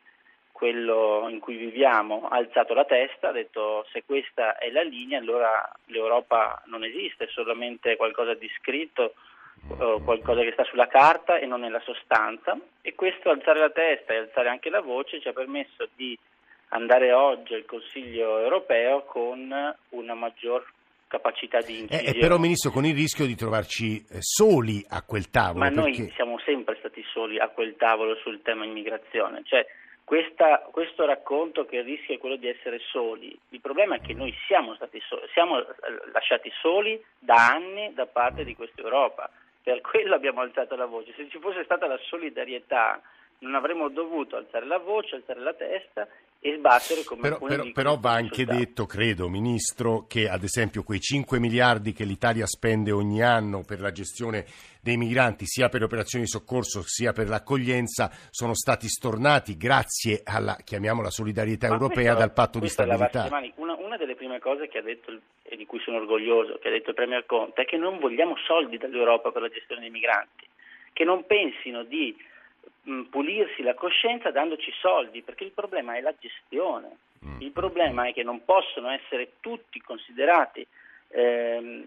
quello 0.50 1.26
in 1.28 1.38
cui 1.38 1.56
viviamo 1.56 2.26
ha 2.28 2.36
alzato 2.36 2.74
la 2.74 2.86
testa, 2.86 3.28
ha 3.28 3.32
detto 3.32 3.86
se 3.92 4.02
questa 4.04 4.56
è 4.56 4.70
la 4.70 4.82
linea 4.82 5.20
allora 5.20 5.70
l'Europa 5.86 6.62
non 6.66 6.82
esiste, 6.82 7.24
è 7.24 7.28
solamente 7.28 7.94
qualcosa 7.96 8.34
di 8.34 8.50
scritto 8.58 9.14
qualcosa 10.02 10.42
che 10.42 10.52
sta 10.52 10.64
sulla 10.64 10.86
carta 10.86 11.38
e 11.38 11.46
non 11.46 11.60
nella 11.60 11.80
sostanza 11.80 12.56
e 12.82 12.94
questo 12.94 13.30
alzare 13.30 13.58
la 13.58 13.70
testa 13.70 14.12
e 14.12 14.18
alzare 14.18 14.48
anche 14.48 14.70
la 14.70 14.80
voce 14.80 15.20
ci 15.20 15.28
ha 15.28 15.32
permesso 15.32 15.88
di 15.94 16.16
andare 16.68 17.12
oggi 17.12 17.54
al 17.54 17.64
Consiglio 17.64 18.38
europeo 18.38 19.02
con 19.02 19.52
una 19.90 20.14
maggior 20.14 20.64
capacità 21.08 21.60
di 21.60 21.80
incisione. 21.80 22.16
Eh, 22.16 22.18
però 22.18 22.36
Ministro 22.36 22.70
con 22.70 22.84
il 22.84 22.94
rischio 22.94 23.26
di 23.26 23.36
trovarci 23.36 23.98
eh, 23.98 24.18
soli 24.20 24.84
a 24.88 25.02
quel 25.02 25.30
tavolo. 25.30 25.58
Ma 25.58 25.70
perché... 25.70 26.00
noi 26.00 26.12
siamo 26.14 26.38
sempre 26.40 26.76
stati 26.78 27.04
soli 27.12 27.38
a 27.38 27.48
quel 27.48 27.76
tavolo 27.76 28.16
sul 28.16 28.42
tema 28.42 28.64
immigrazione, 28.64 29.42
cioè 29.44 29.64
questa, 30.04 30.68
questo 30.70 31.04
racconto 31.04 31.64
che 31.64 31.78
il 31.78 31.84
rischio 31.84 32.14
è 32.14 32.18
quello 32.18 32.36
di 32.36 32.48
essere 32.48 32.78
soli, 32.90 33.36
il 33.50 33.60
problema 33.60 33.96
è 33.96 34.00
che 34.00 34.14
noi 34.14 34.32
siamo 34.46 34.74
stati 34.74 35.00
soli, 35.00 35.22
siamo 35.32 35.64
lasciati 36.12 36.50
soli 36.60 37.02
da 37.18 37.48
anni 37.48 37.92
da 37.92 38.06
parte 38.06 38.44
di 38.44 38.54
questa 38.54 38.82
Europa 38.82 39.30
per 39.66 39.80
quello 39.80 40.14
abbiamo 40.14 40.42
alzato 40.42 40.76
la 40.76 40.86
voce. 40.86 41.12
Se 41.16 41.28
ci 41.28 41.40
fosse 41.40 41.64
stata 41.64 41.88
la 41.88 41.98
solidarietà 42.08 43.02
non 43.40 43.56
avremmo 43.56 43.88
dovuto 43.88 44.36
alzare 44.36 44.64
la 44.64 44.78
voce, 44.78 45.16
alzare 45.16 45.40
la 45.40 45.54
testa 45.54 46.06
e 46.38 46.54
sbattere 46.56 47.02
come 47.02 47.22
però, 47.22 47.38
però, 47.38 47.64
però 47.72 47.98
va 47.98 48.12
anche 48.12 48.44
detto, 48.44 48.86
credo, 48.86 49.28
Ministro, 49.28 50.06
che 50.06 50.28
ad 50.28 50.44
esempio 50.44 50.84
quei 50.84 51.00
5 51.00 51.40
miliardi 51.40 51.92
che 51.92 52.04
l'Italia 52.04 52.46
spende 52.46 52.92
ogni 52.92 53.24
anno 53.24 53.64
per 53.66 53.80
la 53.80 53.90
gestione 53.90 54.44
dei 54.80 54.96
migranti, 54.96 55.46
sia 55.46 55.68
per 55.68 55.80
le 55.80 55.86
operazioni 55.86 56.26
di 56.26 56.30
soccorso 56.30 56.82
sia 56.84 57.12
per 57.12 57.28
l'accoglienza, 57.28 58.08
sono 58.30 58.54
stati 58.54 58.86
stornati 58.86 59.56
grazie 59.56 60.20
alla, 60.22 60.56
chiamiamola, 60.62 61.10
solidarietà 61.10 61.66
Ma 61.66 61.74
europea 61.74 62.14
questo, 62.14 62.20
dal 62.20 62.32
patto 62.32 62.58
di 62.60 62.68
stabilità. 62.68 63.28
Una, 63.56 63.75
una, 63.86 63.96
delle 63.96 64.16
prime 64.16 64.38
cose 64.38 64.68
che 64.68 64.78
ha 64.78 64.82
detto 64.82 65.16
e 65.42 65.56
di 65.56 65.64
cui 65.64 65.78
sono 65.80 65.98
orgoglioso, 65.98 66.58
che 66.58 66.68
ha 66.68 66.72
detto 66.72 66.90
il 66.90 66.96
Premier 66.96 67.24
Conte, 67.24 67.62
è 67.62 67.64
che 67.64 67.76
non 67.76 67.98
vogliamo 67.98 68.36
soldi 68.36 68.76
dall'Europa 68.76 69.30
per 69.30 69.42
la 69.42 69.48
gestione 69.48 69.80
dei 69.80 69.90
migranti, 69.90 70.46
che 70.92 71.04
non 71.04 71.24
pensino 71.26 71.84
di 71.84 72.16
pulirsi 73.10 73.62
la 73.62 73.74
coscienza 73.74 74.30
dandoci 74.30 74.70
soldi, 74.72 75.22
perché 75.22 75.44
il 75.44 75.52
problema 75.52 75.96
è 75.96 76.00
la 76.00 76.14
gestione. 76.18 76.98
Mm. 77.24 77.40
Il 77.40 77.50
problema 77.52 78.06
è 78.06 78.12
che 78.12 78.22
non 78.22 78.44
possono 78.44 78.90
essere 78.90 79.34
tutti 79.40 79.80
considerati 79.80 80.66
ehm, 81.08 81.84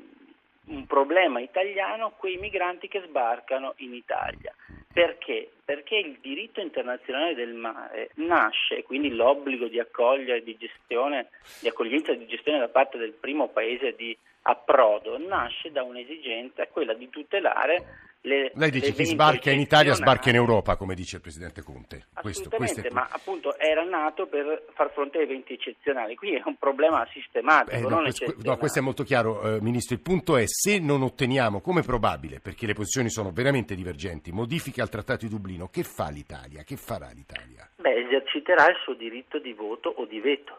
un 0.66 0.86
problema 0.86 1.40
italiano 1.40 2.14
quei 2.18 2.38
migranti 2.38 2.88
che 2.88 3.02
sbarcano 3.06 3.74
in 3.78 3.94
Italia. 3.94 4.54
Perché? 4.92 5.52
Perché 5.64 5.98
il 5.98 6.18
diritto 6.20 6.62
internazionale 6.62 7.36
del 7.36 7.54
mare 7.54 8.10
nasce, 8.16 8.84
quindi 8.84 9.10
l'obbligo 9.10 9.68
di 9.68 9.80
accogliere, 9.80 10.44
di 10.44 10.58
gestione, 10.58 11.30
di 11.62 11.68
accoglienza 11.68 12.12
e 12.12 12.18
di 12.18 12.26
gestione 12.26 12.58
da 12.58 12.70
parte 12.70 12.98
del 12.98 13.14
primo 13.14 13.50
paese 13.50 13.94
di 13.96 14.18
approdo, 14.44 15.18
nasce 15.18 15.72
da 15.72 15.84
un'esigenza, 15.84 16.68
quella 16.68 16.94
di 16.94 17.10
tutelare 17.10 18.08
le, 18.22 18.52
Lei 18.54 18.70
dice 18.70 18.92
chi 18.92 19.06
sbarca 19.06 19.50
in 19.50 19.62
Italia 19.62 19.94
sbarca 19.94 20.30
in 20.30 20.36
Europa, 20.36 20.76
come 20.76 20.94
dice 20.94 21.18
il 21.18 21.22
Presidente 21.22 21.62
Conte. 21.62 22.08
Questo, 22.20 22.50
questo 22.50 22.82
ma 22.92 23.08
appunto 23.10 23.58
era 23.58 23.84
nato 23.86 24.28
per 24.28 24.66
far 24.74 24.92
fronte 24.92 25.20
a 25.20 25.22
eventi 25.22 25.54
eccezionali, 25.54 26.16
qui 26.16 26.34
è 26.34 26.42
un 26.44 26.58
problema 26.58 27.08
sistematico, 27.14 27.78
eh, 27.78 27.90
no, 27.90 28.02
questo, 28.02 28.36
no, 28.44 28.58
questo, 28.58 28.80
è 28.80 28.82
molto 28.82 29.04
chiaro, 29.04 29.56
eh, 29.56 29.62
Ministro. 29.62 29.96
Il 29.96 30.02
punto 30.02 30.36
è 30.36 30.44
se 30.48 30.80
non 30.80 31.02
otteniamo, 31.02 31.62
come 31.62 31.82
probabile, 31.82 32.42
perché 32.42 32.66
le 32.66 32.74
posizioni 32.74 33.10
sono 33.10 33.32
veramente 33.32 33.74
divergenti, 33.74 34.32
modifiche 34.32 34.82
al 34.82 34.90
Trattato 34.90 35.26
di 35.26 35.32
Dublino, 35.32 35.70
che 35.70 35.84
fa 35.84 36.10
l'Italia? 36.10 36.64
Che 36.64 36.76
farà 36.76 37.10
l'Italia? 37.14 37.70
Beh, 37.78 38.06
eserciterà 38.06 38.68
il 38.68 38.76
suo 38.84 38.96
diritto 38.96 39.40
di 39.40 39.54
voto 39.54 39.94
o 39.96 40.06
di 40.06 40.20
veto. 40.20 40.58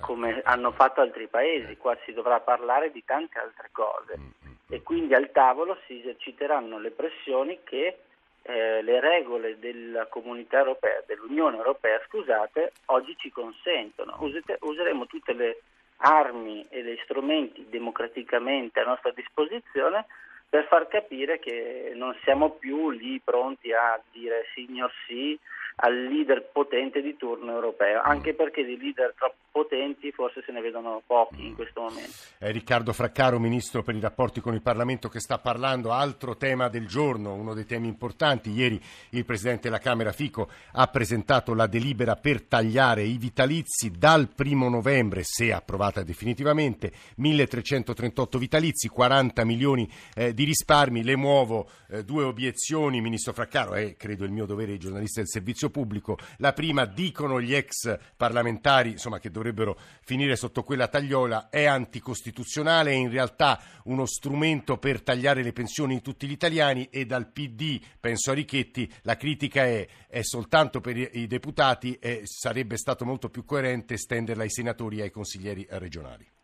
Come 0.00 0.40
hanno 0.44 0.72
fatto 0.72 1.00
altri 1.00 1.26
paesi, 1.26 1.76
qua 1.76 1.96
si 2.04 2.12
dovrà 2.12 2.40
parlare 2.40 2.90
di 2.90 3.04
tante 3.04 3.38
altre 3.38 3.68
cose. 3.72 4.18
Mm 4.18 4.48
e 4.70 4.82
quindi 4.82 5.14
al 5.14 5.30
tavolo 5.32 5.78
si 5.86 5.98
eserciteranno 5.98 6.78
le 6.78 6.90
pressioni 6.90 7.60
che 7.64 8.00
eh, 8.42 8.82
le 8.82 9.00
regole 9.00 9.58
della 9.58 10.06
comunità 10.06 10.58
europea, 10.58 11.02
dell'Unione 11.06 11.56
Europea, 11.56 12.00
scusate, 12.06 12.72
oggi 12.86 13.16
ci 13.16 13.30
consentono. 13.30 14.16
Usate, 14.18 14.58
useremo 14.60 15.06
tutte 15.06 15.32
le 15.32 15.62
armi 15.96 16.66
e 16.68 16.82
gli 16.82 16.98
strumenti 17.02 17.66
democraticamente 17.68 18.80
a 18.80 18.84
nostra 18.84 19.10
disposizione 19.10 20.04
per 20.48 20.66
far 20.66 20.86
capire 20.86 21.38
che 21.38 21.92
non 21.94 22.14
siamo 22.22 22.50
più 22.50 22.90
lì 22.90 23.20
pronti 23.20 23.72
a 23.72 24.00
dire 24.12 24.46
signor 24.54 24.92
sì, 25.06 25.38
al 25.80 26.06
leader 26.06 26.50
potente 26.52 27.00
di 27.00 27.16
turno 27.16 27.52
europeo, 27.52 28.00
anche 28.02 28.34
perché 28.34 28.64
di 28.64 28.76
leader 28.78 29.14
troppo 29.16 29.48
potenti 29.58 30.12
forse 30.12 30.42
se 30.46 30.52
ne 30.52 30.60
vedono 30.60 31.02
pochi 31.04 31.46
in 31.46 31.54
questo 31.56 31.80
momento. 31.80 32.12
È 32.38 32.52
Riccardo 32.52 32.92
Fraccaro, 32.92 33.40
Ministro 33.40 33.82
per 33.82 33.96
i 33.96 34.00
rapporti 34.00 34.40
con 34.40 34.54
il 34.54 34.62
Parlamento, 34.62 35.08
che 35.08 35.18
sta 35.18 35.38
parlando. 35.38 35.90
Altro 35.90 36.36
tema 36.36 36.68
del 36.68 36.86
giorno, 36.86 37.34
uno 37.34 37.54
dei 37.54 37.66
temi 37.66 37.88
importanti. 37.88 38.50
Ieri 38.50 38.80
il 39.10 39.24
Presidente 39.24 39.62
della 39.62 39.80
Camera 39.80 40.12
Fico 40.12 40.48
ha 40.72 40.86
presentato 40.86 41.54
la 41.54 41.66
delibera 41.66 42.14
per 42.14 42.42
tagliare 42.42 43.02
i 43.02 43.18
vitalizi 43.18 43.90
dal 43.90 44.28
primo 44.32 44.68
novembre, 44.68 45.22
se 45.24 45.52
approvata 45.52 46.04
definitivamente, 46.04 46.92
1338 47.16 48.38
vitalizi, 48.38 48.86
40 48.86 49.44
milioni 49.44 49.88
eh, 50.14 50.32
di 50.34 50.44
risparmi. 50.44 51.02
Le 51.02 51.16
muovo 51.16 51.68
eh, 51.90 52.04
due 52.04 52.22
obiezioni, 52.22 53.00
Ministro 53.00 53.32
Fraccaro, 53.32 53.74
è 53.74 53.96
credo 53.96 54.24
il 54.24 54.30
mio 54.30 54.46
dovere 54.46 54.72
di 54.72 54.78
giornalista 54.78 55.20
del 55.20 55.28
servizio 55.28 55.67
pubblico. 55.70 56.18
La 56.38 56.52
prima, 56.52 56.84
dicono 56.84 57.40
gli 57.40 57.54
ex 57.54 57.98
parlamentari, 58.16 58.90
insomma, 58.90 59.18
che 59.18 59.30
dovrebbero 59.30 59.78
finire 60.02 60.36
sotto 60.36 60.62
quella 60.62 60.88
tagliola, 60.88 61.48
è 61.48 61.64
anticostituzionale, 61.64 62.90
è 62.90 62.94
in 62.94 63.10
realtà 63.10 63.60
uno 63.84 64.06
strumento 64.06 64.78
per 64.78 65.02
tagliare 65.02 65.42
le 65.42 65.52
pensioni 65.52 65.94
di 65.94 66.02
tutti 66.02 66.26
gli 66.26 66.32
italiani 66.32 66.88
e 66.90 67.06
dal 67.06 67.30
PD, 67.30 67.80
penso 68.00 68.30
a 68.30 68.34
Richetti, 68.34 68.90
la 69.02 69.16
critica 69.16 69.64
è, 69.64 69.86
è 70.08 70.22
soltanto 70.22 70.80
per 70.80 70.96
i 70.96 71.26
deputati 71.26 71.98
e 72.00 72.22
sarebbe 72.24 72.76
stato 72.76 73.04
molto 73.04 73.28
più 73.28 73.44
coerente 73.44 73.94
estenderla 73.94 74.42
ai 74.42 74.50
senatori 74.50 74.98
e 74.98 75.02
ai 75.02 75.10
consiglieri 75.10 75.66
regionali. 75.70 76.37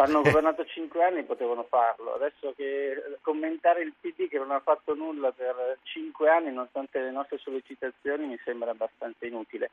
Hanno 0.00 0.22
governato 0.22 0.64
cinque 0.64 1.04
anni 1.04 1.24
potevano 1.24 1.64
farlo, 1.64 2.14
adesso 2.14 2.52
che 2.56 3.18
commentare 3.20 3.82
il 3.82 3.92
PD 4.00 4.28
che 4.28 4.38
non 4.38 4.50
ha 4.50 4.60
fatto 4.60 4.94
nulla 4.94 5.30
per 5.32 5.78
cinque 5.82 6.30
anni 6.30 6.52
nonostante 6.52 7.00
le 7.00 7.10
nostre 7.10 7.38
sollecitazioni 7.38 8.26
mi 8.26 8.38
sembra 8.44 8.70
abbastanza 8.70 9.26
inutile. 9.26 9.70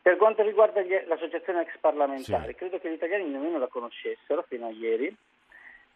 Per 0.00 0.16
quanto 0.16 0.42
riguarda 0.42 0.82
gli, 0.82 0.94
l'associazione 1.06 1.62
ex 1.62 1.76
parlamentari, 1.80 2.52
sì. 2.52 2.54
credo 2.54 2.78
che 2.78 2.88
gli 2.88 2.94
italiani 2.94 3.24
nemmeno 3.24 3.58
la 3.58 3.66
conoscessero 3.66 4.44
fino 4.46 4.66
a 4.66 4.70
ieri 4.70 5.14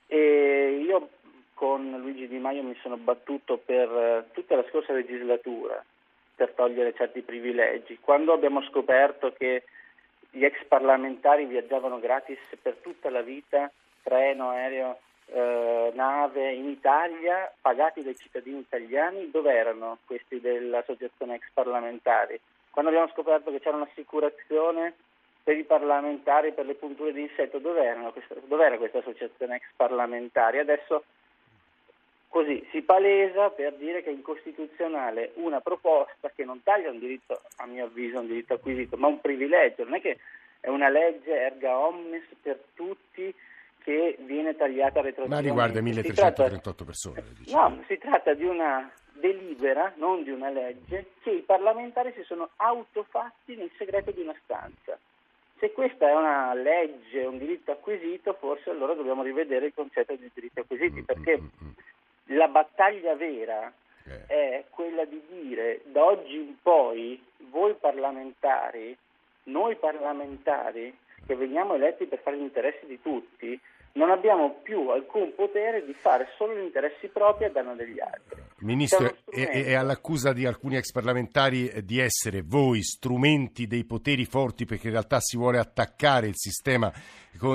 e 0.07 0.83
io 0.85 1.11
con 1.55 1.95
Luigi 2.01 2.27
Di 2.27 2.39
Maio 2.39 2.65
mi 2.65 2.77
sono 2.83 2.97
battuto 2.97 3.59
per 3.59 3.89
eh, 3.89 4.25
tutta 4.33 4.57
la 4.57 4.65
scorsa 4.69 4.93
legislatura 4.93 5.85
per 6.35 6.53
togliere 6.57 6.95
certi 6.95 7.21
privilegi. 7.21 7.99
Quando 8.01 8.33
abbiamo 8.33 8.63
scoperto 8.63 9.33
che 9.33 9.65
gli 10.31 10.45
ex 10.45 10.65
parlamentari 10.67 11.45
viaggiavano 11.47 11.99
gratis 11.99 12.39
per 12.63 12.77
tutta 12.77 13.11
la 13.11 13.23
vita, 13.23 13.71
treno, 14.03 14.51
aereo, 14.51 14.99
eh, 15.27 15.91
nave 15.95 16.53
in 16.53 16.69
Italia, 16.69 17.53
pagati 17.61 18.03
dai 18.03 18.17
cittadini 18.17 18.61
italiani, 18.61 19.31
dove 19.31 19.53
erano 19.53 19.99
questi 20.07 20.41
dell'associazione 20.41 21.37
ex 21.37 21.45
parlamentari? 21.53 22.41
Quando 22.71 22.91
abbiamo 22.91 23.11
scoperto 23.13 23.51
che 23.51 23.61
c'era 23.61 23.77
un'assicurazione 23.77 24.95
per 25.43 25.57
i 25.57 25.65
parlamentari 25.65 26.53
per 26.53 26.67
le 26.67 26.75
punture 26.75 27.13
di 27.13 27.23
insetto, 27.23 27.59
dov'era 27.59 28.11
questa, 28.11 28.35
dov'era 28.45 28.77
questa 28.77 28.99
associazione 28.99 29.57
ex 29.57 29.65
parlamentari? 29.77 30.59
Adesso 30.59 31.05
così 32.31 32.65
si 32.71 32.81
palesa 32.83 33.51
per 33.51 33.75
dire 33.75 34.03
che 34.03 34.09
è 34.09 34.13
incostituzionale 34.13 35.33
una 35.35 35.61
proposta 35.61 36.31
che 36.33 36.45
non 36.45 36.63
taglia 36.63 36.91
un 36.91 37.01
diritto, 37.01 37.43
a 37.57 37.67
mio 37.67 37.87
avviso, 37.87 38.21
un 38.21 38.29
diritto 38.29 38.55
acquisito, 38.55 38.97
ma 38.97 39.09
un 39.09 39.21
privilegio, 39.21 39.83
non 39.83 39.95
è 39.95 40.01
che 40.01 40.19
è 40.61 40.69
una 40.69 40.89
legge 40.89 41.33
erga 41.33 41.77
omnes 41.77 42.23
per 42.41 42.63
tutti 42.75 43.35
che 43.83 44.17
viene 44.21 44.55
tagliata 44.55 45.01
retroattivamente. 45.01 45.35
Ma 45.35 45.41
riguarda 45.41 45.81
1338 45.81 46.85
persone. 46.85 47.25
Diciamo. 47.37 47.77
No, 47.77 47.85
si 47.89 47.99
tratta 47.99 48.33
di 48.35 48.45
una 48.45 48.89
delibera, 49.13 49.93
non 49.97 50.23
di 50.23 50.31
una 50.31 50.51
legge, 50.51 51.13
che 51.23 51.31
i 51.31 51.43
parlamentari 51.43 52.13
si 52.15 52.23
sono 52.23 52.51
autofatti 52.57 53.57
nel 53.57 53.71
segreto 53.77 54.13
di 54.13 54.21
una 54.21 54.37
stanza. 54.45 54.97
Se 55.59 55.73
questa 55.73 56.09
è 56.09 56.15
una 56.15 56.55
legge, 56.55 57.25
un 57.25 57.39
diritto 57.39 57.73
acquisito, 57.73 58.35
forse 58.35 58.71
allora 58.71 58.95
dobbiamo 58.95 59.23
rivedere 59.23 59.67
il 59.67 59.75
concetto 59.75 60.15
di 60.15 60.31
diritti 60.33 60.61
acquisiti, 60.61 61.03
perché 61.03 61.41
la 62.31 62.49
battaglia 62.49 63.15
vera 63.15 63.73
eh. 64.05 64.27
è 64.27 64.65
quella 64.71 65.05
di 65.05 65.21
dire 65.29 65.81
da 65.85 66.05
oggi 66.05 66.37
in 66.37 66.55
poi 66.61 67.23
voi 67.51 67.75
parlamentari, 67.75 68.97
noi 69.45 69.77
parlamentari 69.77 70.97
che 71.27 71.35
veniamo 71.35 71.75
eletti 71.75 72.07
per 72.07 72.21
fare 72.21 72.37
gli 72.37 72.43
interessi 72.43 72.87
di 72.87 73.01
tutti, 73.01 73.59
non 73.93 74.11
abbiamo 74.11 74.61
più 74.63 74.89
alcun 74.89 75.35
potere 75.35 75.85
di 75.85 75.95
fare 75.95 76.29
solo 76.37 76.55
gli 76.55 76.63
interessi 76.63 77.09
propri 77.09 77.45
a 77.45 77.51
danno 77.51 77.75
degli 77.75 78.01
altri. 78.01 78.40
Ministro, 78.61 79.17
è, 79.31 79.49
è, 79.49 79.73
all'accusa 79.73 80.33
di 80.33 80.45
alcuni 80.45 80.77
ex 80.77 80.93
parlamentari 80.93 81.69
eh, 81.69 81.83
di 81.83 81.99
essere 81.99 82.43
voi 82.43 82.83
strumenti 82.83 83.67
dei 83.67 83.85
poteri 83.85 84.27
forti 84.27 84.67
perché 84.67 84.89
in 84.89 84.93
realtà 84.93 85.19
si 85.21 85.37
vuole 85.37 85.59
attaccare 85.59 86.27
il 86.27 86.37
sistema, 86.37 86.93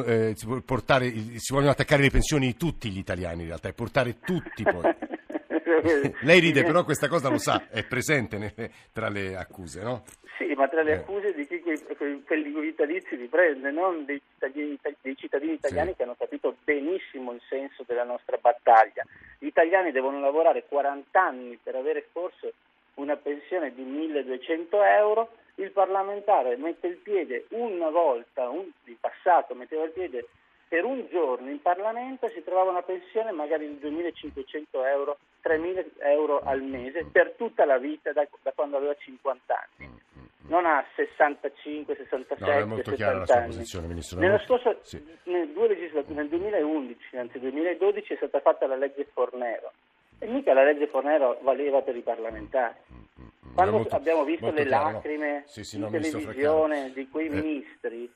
eh, 0.05 0.33
si, 0.35 0.47
portare, 0.65 1.11
si 1.11 1.53
vogliono 1.53 1.71
attaccare 1.71 2.01
le 2.01 2.09
pensioni 2.09 2.47
di 2.47 2.55
tutti 2.55 2.89
gli 2.89 2.97
italiani 2.97 3.41
in 3.41 3.47
realtà 3.47 3.69
e 3.69 3.73
portare 3.73 4.19
tutti 4.19 4.63
poi. 4.63 4.95
Lei 6.21 6.39
ride, 6.39 6.63
però 6.63 6.83
questa 6.83 7.07
cosa 7.07 7.29
lo 7.29 7.37
sa, 7.37 7.67
è 7.69 7.83
presente 7.85 8.37
nelle, 8.37 8.71
tra 8.91 9.09
le 9.09 9.35
accuse, 9.35 9.81
no? 9.81 10.03
Sì, 10.37 10.53
ma 10.55 10.67
tra 10.67 10.81
le 10.81 10.91
eh. 10.91 10.95
accuse 10.95 11.33
di 11.33 11.47
chi 11.47 11.59
quei, 11.59 11.79
quelli 12.25 12.51
vitalizi 12.59 13.15
li 13.15 13.27
prende, 13.27 13.71
non 13.71 14.03
dei 14.05 14.21
cittadini, 14.31 14.77
dei 15.01 15.15
cittadini 15.15 15.53
italiani 15.53 15.91
sì. 15.91 15.95
che 15.95 16.03
hanno 16.03 16.15
capito 16.17 16.57
benissimo 16.63 17.31
il 17.31 17.41
senso 17.47 17.83
della 17.87 18.03
nostra 18.03 18.37
battaglia. 18.41 19.05
Gli 19.45 19.49
italiani 19.49 19.91
devono 19.91 20.19
lavorare 20.19 20.65
40 20.67 21.21
anni 21.21 21.59
per 21.61 21.75
avere 21.75 22.07
forse 22.11 22.55
una 22.95 23.15
pensione 23.15 23.75
di 23.75 23.83
1200 23.83 24.81
euro, 24.81 25.33
il 25.57 25.69
parlamentare 25.69 26.55
mette 26.57 26.87
il 26.87 26.95
piede 26.95 27.45
una 27.49 27.91
volta, 27.91 28.49
un, 28.49 28.67
in 28.85 28.99
passato 28.99 29.53
metteva 29.53 29.83
il 29.83 29.91
piede 29.91 30.25
per 30.67 30.83
un 30.83 31.05
giorno 31.09 31.49
in 31.49 31.61
Parlamento 31.61 32.29
si 32.29 32.43
trovava 32.43 32.71
una 32.71 32.81
pensione 32.81 33.31
magari 33.31 33.67
di 33.67 33.87
2.500 33.87 34.63
euro, 34.87 35.17
3.000 35.43 35.85
euro 35.99 36.41
al 36.41 36.61
mese 36.61 37.05
per 37.11 37.33
tutta 37.37 37.65
la 37.65 37.77
vita 37.77 38.11
da, 38.11 38.27
da 38.41 38.51
quando 38.53 38.77
aveva 38.77 38.95
50 38.95 39.53
anni. 39.53 40.03
Non 40.47 40.65
a 40.65 40.85
65, 40.95 41.95
67, 41.95 42.65
no, 42.65 42.75
70 42.83 43.33
anni. 43.33 43.45
Posizione, 43.47 43.87
Ministro. 43.87 44.19
Nello 44.19 44.37
scorso, 44.45 44.77
sì. 44.83 45.03
nel, 45.23 45.49
nel 45.49 46.29
2011, 46.29 47.17
anzi 47.17 47.39
2012, 47.39 48.13
è 48.13 48.15
stata 48.17 48.39
fatta 48.41 48.67
la 48.67 48.75
legge 48.75 49.07
Fornero. 49.11 49.71
E 50.19 50.27
mica 50.27 50.53
la 50.53 50.63
legge 50.63 50.87
Fornero 50.87 51.39
valeva 51.41 51.81
per 51.81 51.95
i 51.95 52.01
parlamentari. 52.01 52.75
Quando 53.55 53.77
molto, 53.77 53.95
abbiamo 53.95 54.23
visto 54.23 54.51
le 54.51 54.65
chiaro, 54.65 54.91
lacrime 54.91 55.31
no? 55.31 55.43
sì, 55.45 55.63
sì, 55.63 55.77
in 55.77 55.89
televisione 55.89 56.91
di 56.93 57.07
quei 57.09 57.27
eh. 57.27 57.29
ministri 57.29 58.11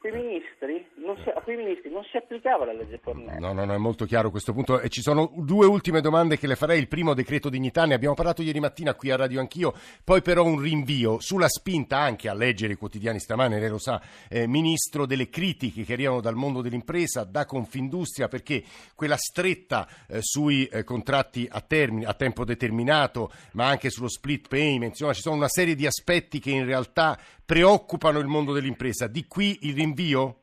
quei 0.00 0.12
ministri 0.12 0.86
si, 1.22 1.28
a 1.28 1.40
quei 1.42 1.56
ministri 1.56 1.90
non 1.90 2.02
si 2.04 2.16
applicava 2.16 2.64
la 2.64 2.72
legge 2.72 2.98
Fornero. 3.02 3.38
No, 3.38 3.52
no, 3.52 3.64
no, 3.64 3.74
è 3.74 3.78
molto 3.78 4.04
chiaro 4.04 4.30
questo 4.30 4.52
punto. 4.52 4.80
E 4.80 4.88
ci 4.88 5.02
sono 5.02 5.30
due 5.36 5.66
ultime 5.66 6.00
domande 6.00 6.38
che 6.38 6.46
le 6.46 6.56
farei. 6.56 6.78
Il 6.78 6.88
primo 6.88 7.14
decreto 7.14 7.48
dignità, 7.48 7.84
ne 7.84 7.94
abbiamo 7.94 8.14
parlato 8.14 8.42
ieri 8.42 8.60
mattina 8.60 8.94
qui 8.94 9.10
a 9.10 9.16
Radio 9.16 9.40
Anch'io, 9.40 9.74
poi 10.02 10.22
però 10.22 10.44
un 10.44 10.58
rinvio 10.58 11.20
sulla 11.20 11.48
spinta 11.48 11.98
anche 11.98 12.28
a 12.28 12.34
leggere 12.34 12.72
i 12.72 12.76
quotidiani 12.76 13.18
stamane, 13.18 13.60
lei 13.60 13.68
lo 13.68 13.78
sa, 13.78 14.00
eh, 14.28 14.46
Ministro, 14.46 15.06
delle 15.06 15.28
critiche 15.28 15.84
che 15.84 15.92
arrivano 15.92 16.20
dal 16.20 16.34
mondo 16.34 16.62
dell'impresa, 16.62 17.24
da 17.24 17.44
Confindustria, 17.44 18.28
perché 18.28 18.62
quella 18.94 19.16
stretta 19.16 19.86
eh, 20.08 20.20
sui 20.22 20.66
eh, 20.66 20.84
contratti 20.84 21.46
a, 21.50 21.60
termine, 21.60 22.06
a 22.06 22.14
tempo 22.14 22.44
determinato, 22.44 23.30
ma 23.52 23.66
anche 23.66 23.90
sullo 23.90 24.08
split 24.08 24.48
payment, 24.48 24.92
insomma 24.92 25.12
ci 25.12 25.20
sono 25.20 25.36
una 25.36 25.48
serie 25.48 25.74
di 25.74 25.86
aspetti 25.86 26.38
che 26.38 26.50
in 26.50 26.64
realtà 26.64 27.18
preoccupano 27.50 28.20
il 28.20 28.28
mondo 28.28 28.52
dell'impresa. 28.52 29.08
Di 29.08 29.26
qui 29.26 29.58
il 29.62 29.74
rinvio? 29.74 30.36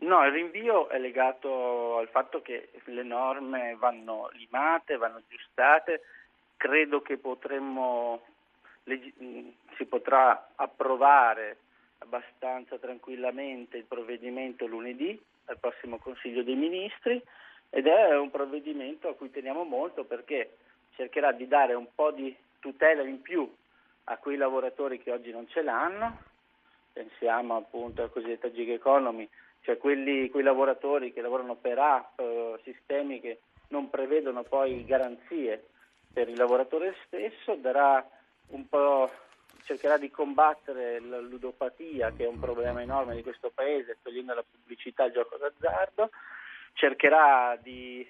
No, 0.00 0.26
il 0.26 0.30
rinvio 0.30 0.90
è 0.90 0.98
legato 0.98 1.96
al 1.96 2.08
fatto 2.08 2.42
che 2.42 2.68
le 2.84 3.02
norme 3.02 3.74
vanno 3.78 4.28
limate, 4.34 4.98
vanno 4.98 5.22
aggiustate. 5.24 6.02
Credo 6.58 7.00
che 7.00 7.16
potremmo, 7.16 8.20
si 8.84 9.86
potrà 9.86 10.50
approvare 10.54 11.56
abbastanza 12.00 12.76
tranquillamente 12.76 13.78
il 13.78 13.84
provvedimento 13.84 14.66
lunedì 14.66 15.18
al 15.46 15.58
prossimo 15.58 15.96
Consiglio 15.96 16.42
dei 16.42 16.56
Ministri 16.56 17.22
ed 17.70 17.86
è 17.86 18.18
un 18.18 18.30
provvedimento 18.30 19.08
a 19.08 19.14
cui 19.14 19.30
teniamo 19.30 19.64
molto 19.64 20.04
perché 20.04 20.58
cercherà 20.94 21.32
di 21.32 21.48
dare 21.48 21.72
un 21.72 21.86
po' 21.94 22.10
di 22.10 22.36
tutela 22.60 23.00
in 23.00 23.22
più 23.22 23.50
a 24.04 24.16
quei 24.18 24.36
lavoratori 24.36 25.00
che 25.00 25.12
oggi 25.12 25.30
non 25.30 25.48
ce 25.48 25.62
l'hanno, 25.62 26.18
pensiamo 26.92 27.56
appunto 27.56 28.02
alla 28.02 28.10
cosiddetta 28.10 28.50
gig 28.50 28.70
economy, 28.70 29.28
cioè 29.62 29.78
quelli, 29.78 30.28
quei 30.28 30.42
lavoratori 30.42 31.12
che 31.12 31.20
lavorano 31.20 31.54
per 31.54 31.78
app, 31.78 32.18
eh, 32.18 32.60
sistemi 32.64 33.20
che 33.20 33.40
non 33.68 33.88
prevedono 33.88 34.42
poi 34.42 34.84
garanzie 34.84 35.68
per 36.12 36.28
il 36.28 36.36
lavoratore 36.36 36.94
stesso, 37.06 37.58
cercherà 39.64 39.96
di 39.96 40.10
combattere 40.10 41.00
la 41.00 41.20
ludopatia 41.20 42.12
che 42.12 42.24
è 42.24 42.28
un 42.28 42.38
problema 42.38 42.82
enorme 42.82 43.14
di 43.14 43.22
questo 43.22 43.50
paese, 43.54 43.98
togliendo 44.02 44.34
la 44.34 44.44
pubblicità 44.48 45.04
al 45.04 45.12
gioco 45.12 45.36
d'azzardo, 45.36 46.10
cercherà 46.74 47.56
di 47.60 48.06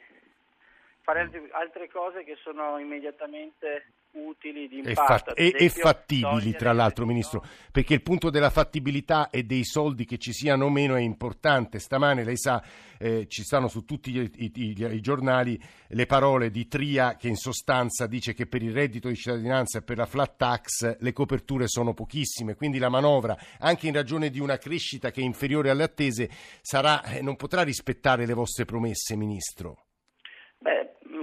fare 1.00 1.48
altre 1.52 1.88
cose 1.88 2.24
che 2.24 2.36
sono 2.36 2.78
immediatamente 2.78 3.86
utili 4.12 4.68
di 4.68 4.78
impatto. 4.78 5.34
E, 5.34 5.54
e, 5.56 5.68
fattibili, 5.68 6.52
tra 6.52 6.72
l'altro, 6.72 7.06
Ministro, 7.06 7.44
perché 7.70 7.94
il 7.94 8.02
punto 8.02 8.30
della 8.30 8.50
fattibilità 8.50 9.30
e 9.30 9.44
dei 9.44 9.64
soldi 9.64 10.04
che 10.04 10.18
ci 10.18 10.32
siano 10.32 10.66
o 10.66 10.70
meno 10.70 10.96
è 10.96 11.00
importante. 11.00 11.78
Stamane, 11.78 12.24
lei 12.24 12.36
sa, 12.36 12.62
eh, 12.98 13.26
ci 13.28 13.42
stanno 13.42 13.68
su 13.68 13.84
tutti 13.84 14.10
i, 14.10 14.30
i, 14.36 14.52
i, 14.54 14.94
i, 14.94 15.00
giornali 15.00 15.60
le 15.88 16.06
parole 16.06 16.50
di 16.50 16.68
Tria 16.68 17.16
che 17.16 17.28
in 17.28 17.36
sostanza 17.36 18.06
dice 18.06 18.34
che 18.34 18.46
per 18.46 18.62
il 18.62 18.72
reddito 18.72 19.08
di 19.08 19.16
cittadinanza 19.16 19.78
e 19.78 19.82
per 19.82 19.96
la 19.96 20.06
flat 20.06 20.36
tax 20.36 20.98
le 20.98 21.12
coperture 21.12 21.66
sono 21.66 21.94
pochissime, 21.94 22.54
quindi 22.54 22.78
la 22.78 22.88
manovra, 22.88 23.36
anche 23.58 23.86
in 23.86 23.94
ragione 23.94 24.30
di 24.30 24.40
una 24.40 24.58
crescita 24.58 25.10
che 25.10 25.20
è 25.20 25.24
inferiore 25.24 25.70
alle 25.70 25.84
attese, 25.84 26.28
sarà, 26.60 27.02
eh, 27.04 27.22
non 27.22 27.36
potrà 27.36 27.62
rispettare 27.62 28.26
le 28.26 28.34
vostre 28.34 28.64
promesse, 28.64 29.16
Ministro 29.16 29.86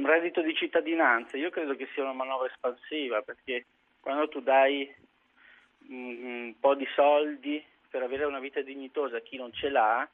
reddito 0.09 0.41
di 0.41 0.53
cittadinanza, 0.55 1.37
io 1.37 1.49
credo 1.49 1.75
che 1.75 1.87
sia 1.93 2.03
una 2.03 2.13
manovra 2.13 2.47
espansiva 2.47 3.21
perché 3.21 3.65
quando 3.99 4.27
tu 4.27 4.41
dai 4.41 4.93
un 5.89 6.53
po' 6.59 6.75
di 6.75 6.87
soldi 6.95 7.63
per 7.89 8.03
avere 8.03 8.25
una 8.25 8.39
vita 8.39 8.61
dignitosa 8.61 9.17
a 9.17 9.21
chi 9.21 9.37
non 9.37 9.51
ce 9.51 9.69
l'ha, 9.69 10.07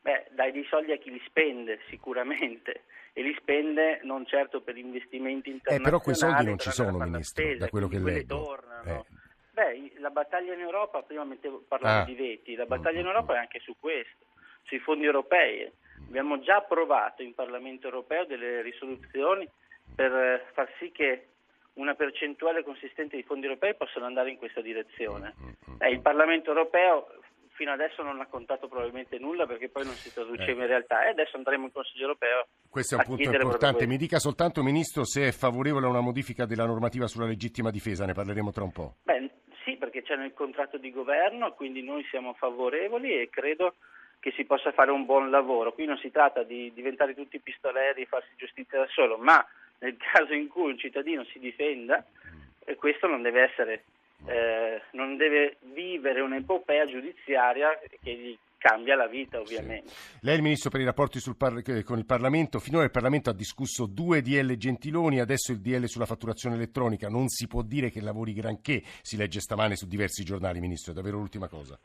beh, 0.00 0.28
dai 0.30 0.52
dei 0.52 0.64
soldi 0.64 0.92
a 0.92 0.96
chi 0.96 1.10
li 1.10 1.22
spende 1.26 1.80
sicuramente 1.88 2.84
e 3.12 3.22
li 3.22 3.34
spende 3.38 4.00
non 4.04 4.24
certo 4.26 4.62
per 4.62 4.76
investimenti 4.76 5.50
internazionali. 5.50 5.80
Eh, 5.80 5.84
però 5.84 6.00
quei 6.00 6.14
soldi 6.14 6.44
non 6.44 6.58
ci 6.58 6.70
sono, 6.70 6.98
Ministro, 6.98 7.44
spesa, 7.44 7.64
da 7.64 7.70
quello 7.70 7.88
che 7.88 7.98
leggo. 7.98 8.58
Eh. 8.84 9.04
Beh, 9.52 9.92
la 9.98 10.10
battaglia 10.10 10.54
in 10.54 10.60
Europa, 10.60 11.02
prima 11.02 11.26
parlavo 11.68 12.02
ah. 12.02 12.04
di 12.04 12.14
veti, 12.14 12.54
la 12.54 12.64
battaglia 12.64 13.00
in 13.00 13.06
Europa 13.06 13.34
è 13.34 13.38
anche 13.38 13.60
su 13.60 13.76
questo, 13.78 14.24
sui 14.62 14.78
fondi 14.78 15.04
europei. 15.04 15.70
Abbiamo 16.12 16.40
già 16.40 16.56
approvato 16.56 17.22
in 17.22 17.32
Parlamento 17.32 17.86
europeo 17.86 18.26
delle 18.26 18.60
risoluzioni 18.60 19.48
per 19.96 20.12
eh, 20.12 20.44
far 20.52 20.68
sì 20.78 20.92
che 20.92 21.28
una 21.76 21.94
percentuale 21.94 22.62
consistente 22.62 23.16
di 23.16 23.22
fondi 23.22 23.46
europei 23.46 23.74
possano 23.74 24.04
andare 24.04 24.28
in 24.28 24.36
questa 24.36 24.60
direzione. 24.60 25.32
Eh, 25.78 25.88
il 25.88 26.02
Parlamento 26.02 26.50
europeo 26.50 27.06
fino 27.52 27.72
adesso 27.72 28.02
non 28.02 28.20
ha 28.20 28.26
contato 28.26 28.68
probabilmente 28.68 29.18
nulla 29.18 29.46
perché 29.46 29.70
poi 29.70 29.86
non 29.86 29.94
si 29.94 30.12
traduceva 30.12 30.60
eh. 30.60 30.64
in 30.64 30.66
realtà 30.66 31.06
e 31.06 31.12
adesso 31.12 31.38
andremo 31.38 31.64
in 31.64 31.72
Consiglio 31.72 32.02
europeo. 32.02 32.46
Questo 32.68 32.96
è 32.96 32.98
un 32.98 33.04
punto 33.06 33.30
importante. 33.30 33.86
Mi 33.86 33.96
dica 33.96 34.18
soltanto, 34.18 34.62
Ministro, 34.62 35.06
se 35.06 35.28
è 35.28 35.32
favorevole 35.32 35.86
a 35.86 35.88
una 35.88 36.02
modifica 36.02 36.44
della 36.44 36.66
normativa 36.66 37.06
sulla 37.06 37.24
legittima 37.24 37.70
difesa, 37.70 38.04
ne 38.04 38.12
parleremo 38.12 38.50
tra 38.50 38.64
un 38.64 38.72
po'. 38.72 38.96
Beh, 39.04 39.30
sì, 39.64 39.76
perché 39.78 40.02
c'è 40.02 40.16
nel 40.16 40.34
contratto 40.34 40.76
di 40.76 40.92
governo, 40.92 41.54
quindi 41.54 41.82
noi 41.82 42.04
siamo 42.10 42.34
favorevoli 42.34 43.18
e 43.18 43.30
credo 43.30 43.76
che 44.22 44.32
si 44.36 44.44
possa 44.44 44.70
fare 44.70 44.92
un 44.92 45.04
buon 45.04 45.30
lavoro. 45.30 45.72
Qui 45.72 45.84
non 45.84 45.98
si 45.98 46.12
tratta 46.12 46.44
di 46.44 46.70
diventare 46.72 47.12
tutti 47.12 47.40
pistoleri 47.40 48.02
e 48.02 48.06
farsi 48.06 48.28
giustizia 48.36 48.78
da 48.78 48.86
solo, 48.88 49.16
ma 49.16 49.44
nel 49.80 49.96
caso 49.98 50.32
in 50.32 50.46
cui 50.46 50.70
un 50.70 50.78
cittadino 50.78 51.24
si 51.24 51.40
difenda, 51.40 52.06
e 52.64 52.76
questo 52.76 53.08
non 53.08 53.20
deve 53.20 53.42
essere, 53.42 53.82
eh, 54.26 54.80
non 54.92 55.16
deve 55.16 55.56
vivere 55.74 56.20
un'epopea 56.20 56.86
giudiziaria 56.86 57.76
che 58.00 58.14
gli 58.14 58.38
cambia 58.58 58.94
la 58.94 59.08
vita 59.08 59.40
ovviamente. 59.40 59.88
Sì. 59.88 60.18
Lei 60.20 60.34
è 60.34 60.36
il 60.36 60.42
Ministro 60.44 60.70
per 60.70 60.80
i 60.82 60.84
rapporti 60.84 61.18
par- 61.36 61.82
con 61.82 61.98
il 61.98 62.06
Parlamento, 62.06 62.60
finora 62.60 62.84
il 62.84 62.92
Parlamento 62.92 63.28
ha 63.28 63.34
discusso 63.34 63.86
due 63.86 64.22
DL 64.22 64.54
Gentiloni, 64.54 65.18
adesso 65.18 65.50
il 65.50 65.60
DL 65.60 65.86
sulla 65.86 66.06
fatturazione 66.06 66.54
elettronica, 66.54 67.08
non 67.08 67.26
si 67.26 67.48
può 67.48 67.62
dire 67.62 67.90
che 67.90 68.00
lavori 68.00 68.34
granché, 68.34 68.82
si 69.00 69.16
legge 69.16 69.40
stamane 69.40 69.74
su 69.74 69.88
diversi 69.88 70.22
giornali 70.22 70.60
Ministro, 70.60 70.92
è 70.92 70.94
davvero 70.94 71.18
l'ultima 71.18 71.48
cosa 71.48 71.76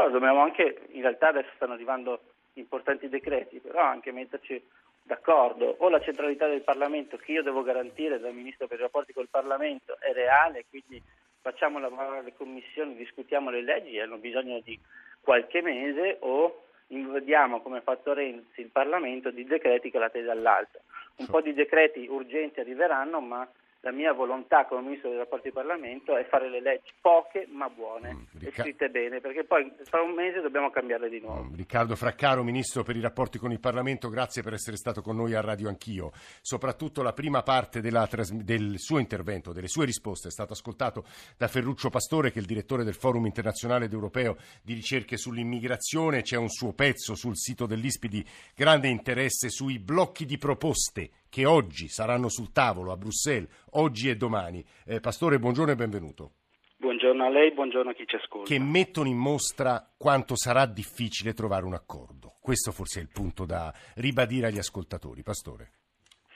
però 0.00 0.08
dobbiamo 0.08 0.40
anche, 0.40 0.86
in 0.92 1.02
realtà 1.02 1.28
adesso 1.28 1.50
stanno 1.56 1.74
arrivando 1.74 2.20
importanti 2.54 3.08
decreti, 3.10 3.60
però 3.60 3.82
anche 3.82 4.12
metterci 4.12 4.62
d'accordo, 5.02 5.74
o 5.78 5.88
la 5.90 6.00
centralità 6.00 6.46
del 6.48 6.62
Parlamento 6.62 7.18
che 7.18 7.32
io 7.32 7.42
devo 7.42 7.62
garantire 7.62 8.18
dal 8.18 8.32
Ministro 8.32 8.66
per 8.66 8.78
i 8.78 8.82
rapporti 8.82 9.12
col 9.12 9.28
Parlamento 9.28 9.98
è 10.00 10.12
reale, 10.12 10.64
quindi 10.70 11.02
facciamo 11.42 11.78
lavorare 11.78 12.22
le 12.22 12.34
commissioni, 12.34 12.94
discutiamo 12.94 13.50
le 13.50 13.60
leggi, 13.60 13.98
hanno 13.98 14.16
bisogno 14.16 14.60
di 14.60 14.78
qualche 15.20 15.60
mese 15.60 16.16
o 16.20 16.64
invadiamo 16.88 17.60
come 17.60 17.78
ha 17.78 17.82
fatto 17.82 18.14
Renzi 18.14 18.62
il 18.62 18.70
Parlamento 18.70 19.30
di 19.30 19.44
decreti 19.44 19.90
calati 19.90 20.22
dall'alto. 20.22 20.80
Un 21.16 21.26
po' 21.26 21.42
di 21.42 21.52
decreti 21.52 22.06
urgenti 22.08 22.60
arriveranno, 22.60 23.20
ma 23.20 23.46
la 23.82 23.92
mia 23.92 24.12
volontà 24.12 24.66
come 24.66 24.82
Ministro 24.82 25.08
dei 25.08 25.18
rapporti 25.18 25.48
di 25.48 25.54
Parlamento 25.54 26.16
è 26.16 26.26
fare 26.26 26.50
le 26.50 26.60
leggi 26.60 26.92
poche 27.00 27.46
ma 27.50 27.68
buone 27.70 28.12
mm, 28.12 28.22
e 28.40 28.52
scritte 28.52 28.90
bene, 28.90 29.20
perché 29.20 29.44
poi 29.44 29.72
tra 29.88 30.02
un 30.02 30.12
mese 30.12 30.40
dobbiamo 30.40 30.70
cambiarle 30.70 31.08
di 31.08 31.20
nuovo. 31.20 31.44
Mm, 31.44 31.54
Riccardo 31.54 31.96
Fraccaro, 31.96 32.42
Ministro 32.42 32.82
per 32.82 32.96
i 32.96 33.00
rapporti 33.00 33.38
con 33.38 33.52
il 33.52 33.60
Parlamento, 33.60 34.10
grazie 34.10 34.42
per 34.42 34.52
essere 34.52 34.76
stato 34.76 35.00
con 35.00 35.16
noi 35.16 35.34
a 35.34 35.40
Radio 35.40 35.68
Anch'io. 35.68 36.10
Soprattutto 36.42 37.02
la 37.02 37.14
prima 37.14 37.42
parte 37.42 37.80
della, 37.80 38.06
del 38.32 38.78
suo 38.78 38.98
intervento, 38.98 39.52
delle 39.52 39.68
sue 39.68 39.86
risposte, 39.86 40.28
è 40.28 40.32
stato 40.32 40.52
ascoltato 40.52 41.04
da 41.38 41.48
Ferruccio 41.48 41.88
Pastore, 41.88 42.30
che 42.30 42.38
è 42.38 42.40
il 42.42 42.46
direttore 42.46 42.84
del 42.84 42.94
Forum 42.94 43.24
internazionale 43.24 43.86
ed 43.86 43.92
europeo 43.92 44.36
di 44.62 44.74
ricerche 44.74 45.16
sull'immigrazione. 45.16 46.22
C'è 46.22 46.36
un 46.36 46.50
suo 46.50 46.74
pezzo 46.74 47.14
sul 47.14 47.36
sito 47.36 47.64
dell'ISPI 47.64 48.08
di 48.08 48.24
grande 48.54 48.88
interesse 48.88 49.48
sui 49.48 49.78
blocchi 49.78 50.26
di 50.26 50.36
proposte 50.36 51.10
che 51.30 51.46
oggi 51.46 51.88
saranno 51.88 52.28
sul 52.28 52.52
tavolo 52.52 52.92
a 52.92 52.96
Bruxelles, 52.96 53.48
oggi 53.70 54.10
e 54.10 54.16
domani. 54.16 54.62
Eh, 54.84 55.00
Pastore, 55.00 55.38
buongiorno 55.38 55.72
e 55.72 55.76
benvenuto. 55.76 56.32
Buongiorno 56.76 57.24
a 57.24 57.28
lei, 57.28 57.52
buongiorno 57.52 57.90
a 57.90 57.94
chi 57.94 58.04
ci 58.06 58.16
ascolta. 58.16 58.48
Che 58.48 58.58
mettono 58.58 59.08
in 59.08 59.16
mostra 59.16 59.90
quanto 59.96 60.36
sarà 60.36 60.66
difficile 60.66 61.32
trovare 61.32 61.64
un 61.64 61.74
accordo. 61.74 62.36
Questo 62.40 62.72
forse 62.72 63.00
è 63.00 63.02
il 63.02 63.10
punto 63.10 63.46
da 63.46 63.72
ribadire 63.94 64.48
agli 64.48 64.58
ascoltatori. 64.58 65.22
Pastore. 65.22 65.70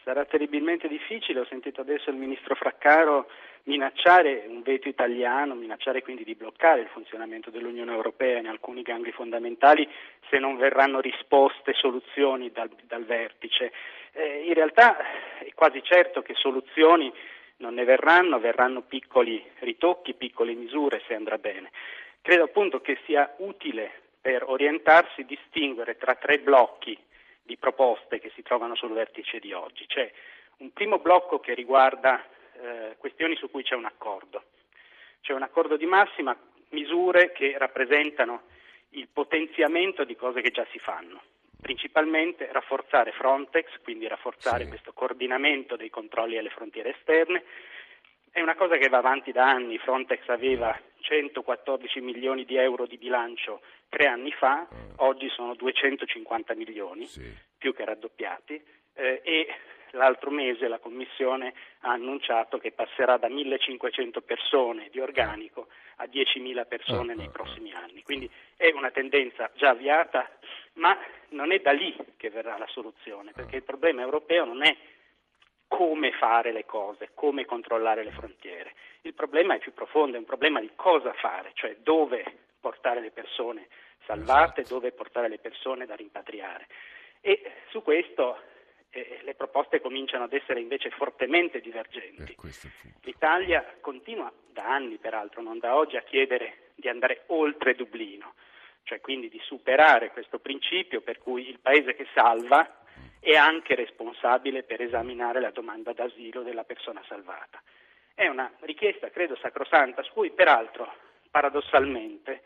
Sarà 0.04 0.26
terribilmente 0.26 0.86
difficile, 0.86 1.40
ho 1.40 1.46
sentito 1.46 1.80
adesso 1.80 2.10
il 2.10 2.16
ministro 2.16 2.54
Fraccaro 2.54 3.26
minacciare 3.62 4.44
un 4.46 4.60
veto 4.60 4.86
italiano, 4.86 5.54
minacciare 5.54 6.02
quindi 6.02 6.24
di 6.24 6.34
bloccare 6.34 6.82
il 6.82 6.88
funzionamento 6.88 7.48
dell'Unione 7.48 7.90
Europea 7.90 8.38
in 8.38 8.46
alcuni 8.46 8.82
gangli 8.82 9.10
fondamentali 9.12 9.88
se 10.28 10.38
non 10.38 10.58
verranno 10.58 11.00
risposte 11.00 11.72
soluzioni 11.72 12.50
dal, 12.52 12.68
dal 12.82 13.06
vertice. 13.06 13.72
Eh, 14.12 14.44
in 14.46 14.52
realtà 14.52 14.98
è 15.38 15.50
quasi 15.54 15.82
certo 15.82 16.20
che 16.20 16.34
soluzioni 16.34 17.10
non 17.56 17.72
ne 17.72 17.84
verranno, 17.84 18.38
verranno 18.38 18.82
piccoli 18.82 19.42
ritocchi, 19.60 20.12
piccole 20.12 20.52
misure 20.52 21.00
se 21.06 21.14
andrà 21.14 21.38
bene. 21.38 21.70
Credo 22.20 22.44
appunto 22.44 22.82
che 22.82 22.98
sia 23.06 23.32
utile 23.38 23.90
per 24.20 24.42
orientarsi 24.46 25.24
distinguere 25.24 25.96
tra 25.96 26.14
tre 26.14 26.40
blocchi 26.40 26.94
di 27.44 27.56
proposte 27.56 28.18
che 28.18 28.32
si 28.34 28.42
trovano 28.42 28.74
sul 28.74 28.92
vertice 28.92 29.38
di 29.38 29.52
oggi. 29.52 29.86
C'è 29.86 30.10
un 30.58 30.72
primo 30.72 30.98
blocco 30.98 31.40
che 31.40 31.54
riguarda 31.54 32.24
eh, 32.54 32.96
questioni 32.98 33.36
su 33.36 33.50
cui 33.50 33.62
c'è 33.62 33.74
un 33.74 33.84
accordo. 33.84 34.42
C'è 35.20 35.32
un 35.32 35.42
accordo 35.42 35.76
di 35.76 35.86
massima, 35.86 36.36
misure 36.70 37.32
che 37.32 37.56
rappresentano 37.58 38.42
il 38.90 39.08
potenziamento 39.12 40.04
di 40.04 40.16
cose 40.16 40.40
che 40.40 40.50
già 40.50 40.66
si 40.70 40.78
fanno. 40.78 41.22
Principalmente 41.60 42.48
rafforzare 42.50 43.12
Frontex, 43.12 43.80
quindi 43.82 44.06
rafforzare 44.06 44.64
sì. 44.64 44.68
questo 44.68 44.92
coordinamento 44.92 45.76
dei 45.76 45.90
controlli 45.90 46.36
alle 46.36 46.50
frontiere 46.50 46.96
esterne. 46.96 47.42
È 48.34 48.40
una 48.40 48.56
cosa 48.56 48.76
che 48.78 48.88
va 48.88 48.98
avanti 48.98 49.30
da 49.30 49.48
anni. 49.48 49.78
Frontex 49.78 50.26
aveva 50.26 50.76
114 50.98 52.00
milioni 52.00 52.44
di 52.44 52.56
euro 52.56 52.84
di 52.84 52.98
bilancio 52.98 53.60
tre 53.88 54.08
anni 54.08 54.32
fa, 54.32 54.62
ah. 54.62 54.66
oggi 54.96 55.28
sono 55.28 55.54
250 55.54 56.52
milioni, 56.56 57.04
sì. 57.06 57.32
più 57.56 57.72
che 57.72 57.84
raddoppiati, 57.84 58.60
eh, 58.94 59.20
e 59.22 59.46
l'altro 59.92 60.32
mese 60.32 60.66
la 60.66 60.80
Commissione 60.80 61.54
ha 61.82 61.92
annunciato 61.92 62.58
che 62.58 62.72
passerà 62.72 63.18
da 63.18 63.28
1.500 63.28 64.20
persone 64.24 64.88
di 64.90 64.98
organico 64.98 65.68
a 65.98 66.06
10.000 66.06 66.66
persone 66.66 67.12
ah, 67.12 67.14
nei 67.14 67.26
ah, 67.26 67.30
prossimi 67.30 67.70
anni. 67.70 68.02
Quindi 68.02 68.28
è 68.56 68.68
una 68.72 68.90
tendenza 68.90 69.48
già 69.54 69.68
avviata, 69.68 70.28
ma 70.72 70.98
non 71.28 71.52
è 71.52 71.60
da 71.60 71.70
lì 71.70 71.94
che 72.16 72.30
verrà 72.30 72.58
la 72.58 72.66
soluzione, 72.66 73.30
perché 73.30 73.54
il 73.54 73.62
problema 73.62 74.02
europeo 74.02 74.44
non 74.44 74.64
è 74.64 74.76
come 75.76 76.12
fare 76.12 76.52
le 76.52 76.64
cose, 76.64 77.10
come 77.14 77.44
controllare 77.44 78.04
le 78.04 78.12
frontiere. 78.12 78.74
Il 79.00 79.12
problema 79.12 79.56
è 79.56 79.58
più 79.58 79.74
profondo, 79.74 80.14
è 80.14 80.20
un 80.20 80.24
problema 80.24 80.60
di 80.60 80.70
cosa 80.76 81.12
fare, 81.14 81.50
cioè 81.54 81.76
dove 81.82 82.24
portare 82.60 83.00
le 83.00 83.10
persone 83.10 83.66
salvate, 84.06 84.60
esatto. 84.60 84.74
dove 84.74 84.92
portare 84.92 85.28
le 85.28 85.38
persone 85.38 85.84
da 85.84 85.96
rimpatriare. 85.96 86.68
E 87.20 87.42
su 87.70 87.82
questo 87.82 88.38
eh, 88.90 89.18
le 89.22 89.34
proposte 89.34 89.80
cominciano 89.80 90.24
ad 90.24 90.32
essere 90.32 90.60
invece 90.60 90.90
fortemente 90.90 91.60
divergenti. 91.60 92.36
L'Italia 93.02 93.76
continua 93.80 94.32
da 94.52 94.72
anni, 94.72 94.98
peraltro, 94.98 95.42
non 95.42 95.58
da 95.58 95.74
oggi, 95.76 95.96
a 95.96 96.02
chiedere 96.02 96.70
di 96.76 96.88
andare 96.88 97.24
oltre 97.26 97.74
Dublino, 97.74 98.34
cioè 98.84 99.00
quindi 99.00 99.28
di 99.28 99.40
superare 99.42 100.12
questo 100.12 100.38
principio 100.38 101.00
per 101.00 101.18
cui 101.18 101.48
il 101.48 101.58
paese 101.58 101.96
che 101.96 102.06
salva 102.14 102.83
è 103.24 103.36
anche 103.36 103.74
responsabile 103.74 104.64
per 104.64 104.82
esaminare 104.82 105.40
la 105.40 105.50
domanda 105.50 105.94
d'asilo 105.94 106.42
della 106.42 106.64
persona 106.64 107.02
salvata. 107.08 107.62
È 108.14 108.28
una 108.28 108.52
richiesta, 108.60 109.08
credo, 109.08 109.34
sacrosanta, 109.36 110.02
su 110.02 110.12
cui 110.12 110.30
peraltro, 110.30 110.92
paradossalmente, 111.30 112.42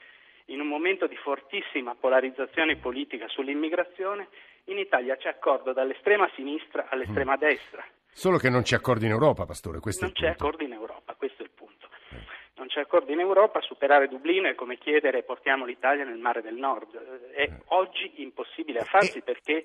in 0.47 0.61
un 0.61 0.69
momento 0.69 1.09
di 1.09 1.17
fortissima 1.17 1.97
polarizzazione 1.97 2.77
politica 2.77 3.27
sull'immigrazione, 3.27 4.29
In 4.69 4.77
Italia 4.77 5.17
c'è 5.17 5.31
accordo 5.31 5.73
dall'estrema 5.73 6.31
sinistra 6.35 6.89
all'estrema 6.91 7.37
mm. 7.37 7.41
destra. 7.41 7.83
Solo 8.11 8.37
che 8.37 8.51
non 8.51 8.63
c'è 8.63 8.77
accordo 8.77 9.07
in 9.07 9.13
Europa, 9.13 9.47
Pastore, 9.47 9.81
questo 9.81 10.05
non 10.05 10.13
è 10.15 10.19
il 10.19 10.25
c'è 10.25 10.31
accordo 10.31 10.63
in 10.63 10.73
Europa, 10.73 11.15
questo 11.15 11.43
è 11.43 11.47
il 11.47 11.53
punto. 11.55 11.89
Eh. 12.11 12.17
Non 12.57 12.67
c'è 12.67 12.81
accordo 12.81 13.11
in 13.11 13.21
Europa, 13.21 13.63
superare 13.63 14.09
Dublino 14.09 14.47
è 14.47 14.55
come 14.55 14.77
chiedere 14.77 15.23
portiamo 15.23 15.65
l'Italia 15.65 16.05
nel 16.05 16.19
mare 16.19 16.43
del 16.43 16.57
nord. 16.57 16.95
È 17.31 17.41
eh. 17.41 17.51
oggi 17.69 18.21
impossibile 18.23 18.81
a 18.81 18.85
farsi 18.85 19.19
e, 19.19 19.23
perché... 19.23 19.65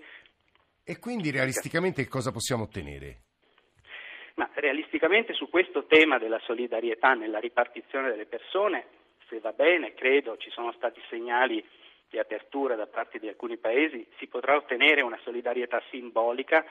E 0.85 0.99
quindi 0.99 1.31
realisticamente 1.31 2.05
cosa 2.09 2.33
possiamo 2.33 2.63
ottenere? 2.63 3.21
Ma 4.35 4.49
realisticamente 4.55 5.33
su 5.33 5.47
questo 5.49 5.85
tema 5.85 6.17
della 6.17 6.39
solidarietà 6.39 7.13
nella 7.13 7.39
ripartizione 7.39 8.09
delle 8.09 8.25
persone, 8.25 8.87
se 9.29 9.39
va 9.39 9.53
bene, 9.53 9.93
credo 9.93 10.35
ci 10.35 10.49
sono 10.49 10.73
stati 10.73 10.99
segnali 11.09 11.63
di 12.09 12.19
apertura 12.19 12.75
da 12.75 12.87
parte 12.87 13.17
di 13.17 13.29
alcuni 13.29 13.57
paesi, 13.57 14.05
si 14.17 14.27
potrà 14.27 14.55
ottenere 14.55 15.01
una 15.01 15.19
solidarietà 15.23 15.81
simbolica, 15.89 16.65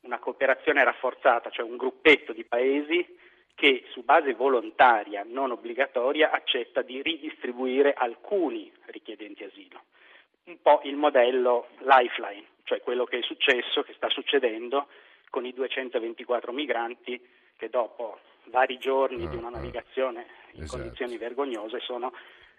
una 0.00 0.18
cooperazione 0.18 0.82
rafforzata, 0.82 1.50
cioè 1.50 1.64
un 1.64 1.76
gruppetto 1.76 2.32
di 2.32 2.44
paesi 2.44 3.16
che 3.54 3.84
su 3.92 4.02
base 4.02 4.34
volontaria, 4.34 5.22
non 5.24 5.52
obbligatoria, 5.52 6.32
accetta 6.32 6.82
di 6.82 7.00
ridistribuire 7.00 7.92
alcuni 7.92 8.72
richiedenti 8.86 9.44
asilo. 9.44 9.82
Un 10.44 10.60
po' 10.60 10.80
il 10.84 10.96
modello 10.96 11.68
Lifeline, 11.78 12.46
cioè 12.64 12.80
quello 12.80 13.04
che 13.04 13.18
è 13.18 13.22
successo, 13.22 13.82
che 13.82 13.92
sta 13.94 14.08
succedendo 14.08 14.88
con 15.30 15.46
i 15.46 15.52
224 15.52 16.52
migranti 16.52 17.20
che 17.56 17.68
dopo 17.68 18.18
vari 18.44 18.78
giorni 18.78 19.28
di 19.28 19.36
una 19.36 19.46
ah, 19.46 19.50
ah. 19.50 19.56
navigazione 19.56 20.26
in 20.52 20.62
esatto. 20.62 20.82
condizioni 20.82 21.16
vergognose 21.16 21.80
sono, 21.80 22.12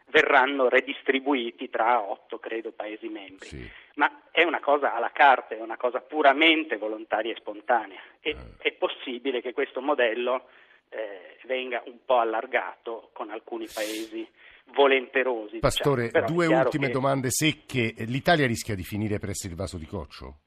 verranno 0.07 0.69
redistribuiti 0.69 1.69
tra 1.69 2.01
otto, 2.01 2.39
credo, 2.39 2.71
Paesi 2.71 3.09
membri. 3.09 3.47
Sì. 3.47 3.69
Ma 3.95 4.23
è 4.31 4.43
una 4.43 4.59
cosa 4.59 4.93
alla 4.95 5.11
carta, 5.11 5.55
è 5.55 5.61
una 5.61 5.77
cosa 5.77 5.99
puramente 5.99 6.77
volontaria 6.77 7.31
e 7.31 7.35
spontanea. 7.35 7.99
E, 8.21 8.29
eh. 8.31 8.37
È 8.57 8.71
possibile 8.73 9.41
che 9.41 9.53
questo 9.53 9.81
modello 9.81 10.47
eh, 10.95 11.37
venga 11.45 11.81
un 11.85 11.99
po' 12.05 12.19
allargato 12.19 13.09
con 13.13 13.29
alcuni 13.29 13.67
Paesi 13.73 14.27
volenterosi. 14.73 15.59
Pastore, 15.59 16.05
diciamo. 16.05 16.25
due 16.27 16.47
ultime 16.47 16.87
che... 16.87 16.93
domande 16.93 17.29
secche. 17.29 17.93
L'Italia 18.05 18.47
rischia 18.47 18.75
di 18.75 18.83
finire 18.83 19.19
per 19.19 19.29
essere 19.29 19.53
il 19.53 19.59
vaso 19.59 19.77
di 19.77 19.85
coccio? 19.85 20.37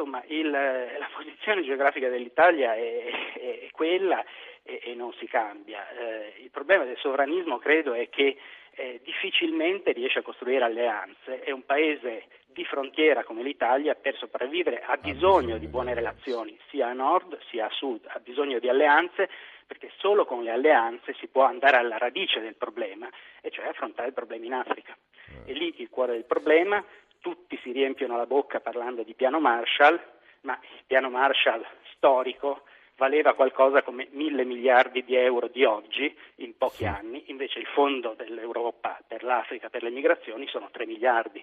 insomma 0.00 0.22
il, 0.28 0.48
la 0.50 1.10
posizione 1.14 1.62
geografica 1.62 2.08
dell'Italia 2.08 2.74
è, 2.74 3.04
è, 3.34 3.60
è 3.66 3.70
quella 3.72 4.24
e, 4.62 4.80
e, 4.84 4.94
non 4.94 5.12
si 5.14 5.26
cambia. 5.26 5.88
Eh, 5.90 6.42
il 6.42 6.50
problema 6.50 6.84
del 6.84 6.96
sovranismo 6.96 7.58
credo 7.58 7.92
è 7.92 8.08
che 8.08 8.36
eh, 8.80 9.00
difficilmente 9.04 9.92
riesce 9.92 10.20
a 10.20 10.22
costruire 10.22 10.64
alleanze. 10.64 11.40
È 11.40 11.50
un 11.50 11.64
paese 11.66 12.24
di 12.46 12.64
frontiera 12.64 13.24
come 13.24 13.42
l'Italia 13.42 13.94
per 13.94 14.16
sopravvivere 14.16 14.82
ha 14.82 14.96
bisogno 14.96 15.58
di 15.58 15.68
buone 15.68 15.94
relazioni 15.94 16.58
sia 16.68 16.88
a 16.88 16.92
nord 16.92 17.38
sia 17.48 17.66
a 17.66 17.70
sud, 17.70 18.06
ha 18.08 18.18
bisogno 18.18 18.58
di 18.58 18.68
alleanze 18.68 19.28
perché 19.66 19.92
solo 19.98 20.24
con 20.24 20.42
le 20.42 20.50
alleanze 20.50 21.14
si 21.14 21.28
può 21.28 21.44
andare 21.44 21.76
alla 21.76 21.96
radice 21.96 22.40
del 22.40 22.56
problema 22.56 23.08
e 23.40 23.50
cioè 23.50 23.66
affrontare 23.66 24.08
il 24.08 24.14
problema 24.14 24.46
in 24.46 24.54
Africa. 24.54 24.96
E 25.44 25.52
lì 25.52 25.72
il 25.76 25.88
cuore 25.88 26.12
del 26.14 26.24
problema 26.24 26.84
tutti 27.20 27.56
si 27.62 27.70
riempiono 27.70 28.16
la 28.16 28.26
bocca 28.26 28.60
parlando 28.60 29.04
di 29.04 29.14
piano 29.14 29.38
Marshall, 29.38 30.00
ma 30.40 30.58
il 30.62 30.82
piano 30.86 31.10
Marshall 31.10 31.64
storico 31.94 32.62
valeva 33.00 33.32
qualcosa 33.32 33.82
come 33.82 34.08
mille 34.10 34.44
miliardi 34.44 35.02
di 35.02 35.16
euro 35.16 35.48
di 35.48 35.64
oggi 35.64 36.14
in 36.36 36.54
pochi 36.58 36.84
sì. 36.84 36.84
anni, 36.84 37.24
invece 37.28 37.58
il 37.58 37.66
fondo 37.74 38.14
dell'Europa 38.14 39.02
per 39.08 39.24
l'Africa, 39.24 39.70
per 39.70 39.82
le 39.82 39.90
migrazioni 39.90 40.46
sono 40.48 40.68
tre 40.70 40.84
miliardi. 40.84 41.42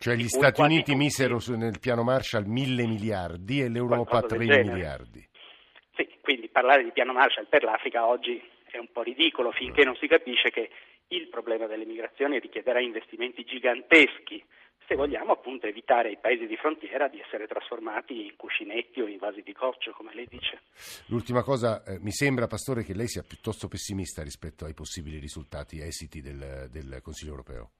Cioè 0.00 0.14
gli 0.14 0.28
Stati 0.28 0.60
Uniti 0.60 0.94
misero 0.94 1.38
nel 1.56 1.78
piano 1.80 2.02
Marshall 2.02 2.44
mille 2.44 2.86
miliardi 2.86 3.62
e 3.62 3.70
l'Europa 3.70 4.20
tre 4.20 4.36
miliardi. 4.36 5.26
Sì, 5.96 6.06
quindi 6.20 6.48
parlare 6.48 6.84
di 6.84 6.92
piano 6.92 7.14
Marshall 7.14 7.48
per 7.48 7.64
l'Africa 7.64 8.06
oggi 8.06 8.40
è 8.70 8.76
un 8.76 8.88
po' 8.92 9.02
ridicolo 9.02 9.50
finché 9.50 9.84
non 9.84 9.96
si 9.96 10.06
capisce 10.06 10.50
che 10.50 10.68
il 11.08 11.28
problema 11.28 11.66
delle 11.66 11.86
migrazioni 11.86 12.38
richiederà 12.38 12.80
investimenti 12.80 13.44
giganteschi 13.44 14.44
se 14.88 14.94
vogliamo 14.94 15.32
appunto 15.32 15.66
evitare 15.66 16.08
ai 16.08 16.16
paesi 16.16 16.46
di 16.46 16.56
frontiera 16.56 17.08
di 17.08 17.20
essere 17.20 17.46
trasformati 17.46 18.24
in 18.24 18.36
cuscinetti 18.36 19.02
o 19.02 19.06
in 19.06 19.18
vasi 19.18 19.42
di 19.42 19.52
coccio, 19.52 19.92
come 19.92 20.14
lei 20.14 20.26
dice. 20.26 20.62
L'ultima 21.08 21.42
cosa, 21.42 21.84
eh, 21.84 21.98
mi 22.00 22.10
sembra, 22.10 22.46
Pastore, 22.46 22.82
che 22.82 22.94
lei 22.94 23.06
sia 23.06 23.22
piuttosto 23.22 23.68
pessimista 23.68 24.22
rispetto 24.22 24.64
ai 24.64 24.72
possibili 24.72 25.18
risultati 25.18 25.78
esiti 25.80 26.22
del, 26.22 26.68
del 26.70 27.00
Consiglio 27.02 27.32
europeo. 27.32 27.70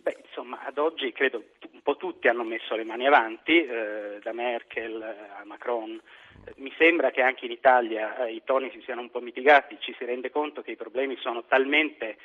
Beh, 0.00 0.18
insomma, 0.26 0.62
ad 0.62 0.76
oggi 0.76 1.10
credo 1.12 1.42
un 1.72 1.80
po' 1.82 1.96
tutti 1.96 2.28
hanno 2.28 2.44
messo 2.44 2.76
le 2.76 2.84
mani 2.84 3.06
avanti, 3.06 3.64
eh, 3.64 4.18
da 4.22 4.32
Merkel 4.32 5.02
a 5.02 5.42
Macron. 5.46 5.98
Mi 6.56 6.72
sembra 6.78 7.10
che 7.10 7.22
anche 7.22 7.46
in 7.46 7.52
Italia 7.52 8.26
eh, 8.26 8.34
i 8.34 8.42
toni 8.44 8.70
si 8.72 8.82
siano 8.82 9.00
un 9.00 9.10
po' 9.10 9.20
mitigati, 9.20 9.78
ci 9.80 9.94
si 9.98 10.04
rende 10.04 10.30
conto 10.30 10.60
che 10.60 10.72
i 10.72 10.76
problemi 10.76 11.16
sono 11.16 11.44
talmente 11.44 12.18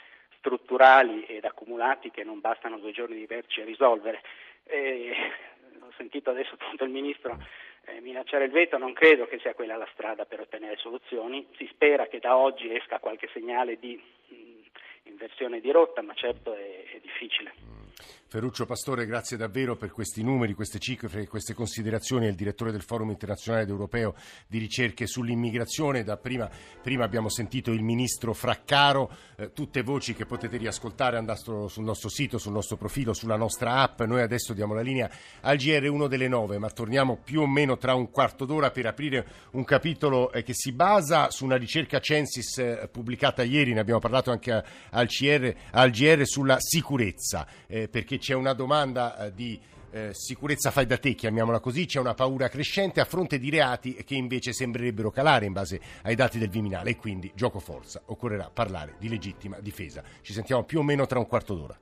strutturali 0.43 1.23
ed 1.23 1.45
accumulati 1.45 2.11
che 2.11 2.25
non 2.25 2.41
bastano 2.41 2.77
due 2.77 2.91
giorni 2.91 3.15
di 3.15 3.25
vertice 3.25 3.61
a 3.61 3.65
risolvere. 3.65 4.21
Eh, 4.65 5.15
ho 5.79 5.93
sentito 5.95 6.31
adesso 6.31 6.55
appunto 6.55 6.83
il 6.83 6.89
Ministro 6.89 7.37
eh, 7.85 8.01
minacciare 8.01 8.45
il 8.45 8.51
veto, 8.51 8.77
non 8.77 8.91
credo 8.91 9.25
che 9.25 9.39
sia 9.39 9.53
quella 9.53 9.77
la 9.77 9.87
strada 9.93 10.25
per 10.25 10.41
ottenere 10.41 10.75
soluzioni, 10.77 11.47
si 11.55 11.67
spera 11.71 12.07
che 12.07 12.19
da 12.19 12.35
oggi 12.35 12.73
esca 12.73 12.99
qualche 12.99 13.29
segnale 13.31 13.79
di 13.79 13.95
mh, 13.95 14.35
inversione 15.03 15.61
di 15.61 15.71
rotta, 15.71 16.01
ma 16.01 16.13
certo 16.13 16.53
è, 16.53 16.83
è 16.91 16.99
difficile. 17.01 17.53
Ferruccio 18.33 18.65
Pastore, 18.65 19.05
grazie 19.05 19.37
davvero 19.37 19.75
per 19.75 19.91
questi 19.91 20.23
numeri, 20.23 20.55
queste 20.55 20.79
cifre 20.79 21.27
queste 21.27 21.53
considerazioni. 21.53 22.25
È 22.25 22.29
il 22.29 22.35
direttore 22.35 22.71
del 22.71 22.81
Forum 22.81 23.11
internazionale 23.11 23.61
ed 23.61 23.69
europeo 23.69 24.15
di 24.47 24.57
ricerche 24.57 25.05
sull'immigrazione. 25.05 26.03
Prima, 26.17 26.49
prima 26.81 27.03
abbiamo 27.03 27.29
sentito 27.29 27.71
il 27.71 27.83
ministro 27.83 28.33
Fraccaro, 28.33 29.11
eh, 29.35 29.53
tutte 29.53 29.83
voci 29.83 30.15
che 30.15 30.25
potete 30.25 30.57
riascoltare 30.57 31.17
andando 31.17 31.67
sul 31.67 31.83
nostro 31.83 32.09
sito, 32.09 32.39
sul 32.39 32.53
nostro 32.53 32.75
profilo, 32.75 33.13
sulla 33.13 33.35
nostra 33.35 33.83
app. 33.83 34.01
Noi 34.01 34.21
adesso 34.21 34.53
diamo 34.53 34.73
la 34.73 34.81
linea 34.81 35.11
al 35.41 35.57
GR1 35.57 36.07
delle 36.07 36.27
9, 36.27 36.57
ma 36.57 36.71
torniamo 36.71 37.19
più 37.23 37.41
o 37.41 37.47
meno 37.47 37.77
tra 37.77 37.93
un 37.93 38.09
quarto 38.09 38.45
d'ora 38.45 38.71
per 38.71 38.87
aprire 38.87 39.27
un 39.51 39.63
capitolo 39.63 40.31
eh, 40.31 40.41
che 40.41 40.55
si 40.55 40.71
basa 40.71 41.29
su 41.29 41.45
una 41.45 41.57
ricerca 41.57 41.99
Censis 41.99 42.57
eh, 42.57 42.89
pubblicata 42.91 43.43
ieri, 43.43 43.73
ne 43.73 43.81
abbiamo 43.81 43.99
parlato 43.99 44.31
anche 44.31 44.63
al, 44.89 45.05
CR, 45.05 45.53
al 45.69 45.91
GR 45.91 46.25
sulla 46.25 46.57
sicurezza, 46.59 47.45
eh, 47.67 47.87
perché 47.87 48.21
c'è 48.23 48.33
una 48.33 48.53
domanda 48.53 49.17
eh, 49.17 49.33
di 49.33 49.59
eh, 49.91 50.11
sicurezza 50.13 50.71
fai 50.71 50.85
da 50.85 50.97
te, 50.97 51.13
chiamiamola 51.13 51.59
così, 51.59 51.85
c'è 51.85 51.99
una 51.99 52.13
paura 52.13 52.47
crescente 52.47 53.01
a 53.01 53.05
fronte 53.05 53.37
di 53.37 53.49
reati 53.49 53.95
che 53.95 54.15
invece 54.15 54.53
sembrerebbero 54.53 55.11
calare 55.11 55.45
in 55.45 55.51
base 55.51 55.81
ai 56.03 56.15
dati 56.15 56.39
del 56.39 56.47
Viminale 56.47 56.91
e 56.91 56.95
quindi 56.95 57.33
gioco 57.35 57.59
forza, 57.59 58.01
occorrerà 58.05 58.49
parlare 58.49 58.95
di 58.97 59.09
legittima 59.09 59.59
difesa. 59.59 60.01
Ci 60.21 60.31
sentiamo 60.31 60.63
più 60.63 60.79
o 60.79 60.83
meno 60.83 61.05
tra 61.05 61.19
un 61.19 61.27
quarto 61.27 61.53
d'ora. 61.53 61.77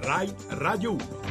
RAI 0.00 0.34
Radio 0.50 0.92
1 0.92 1.21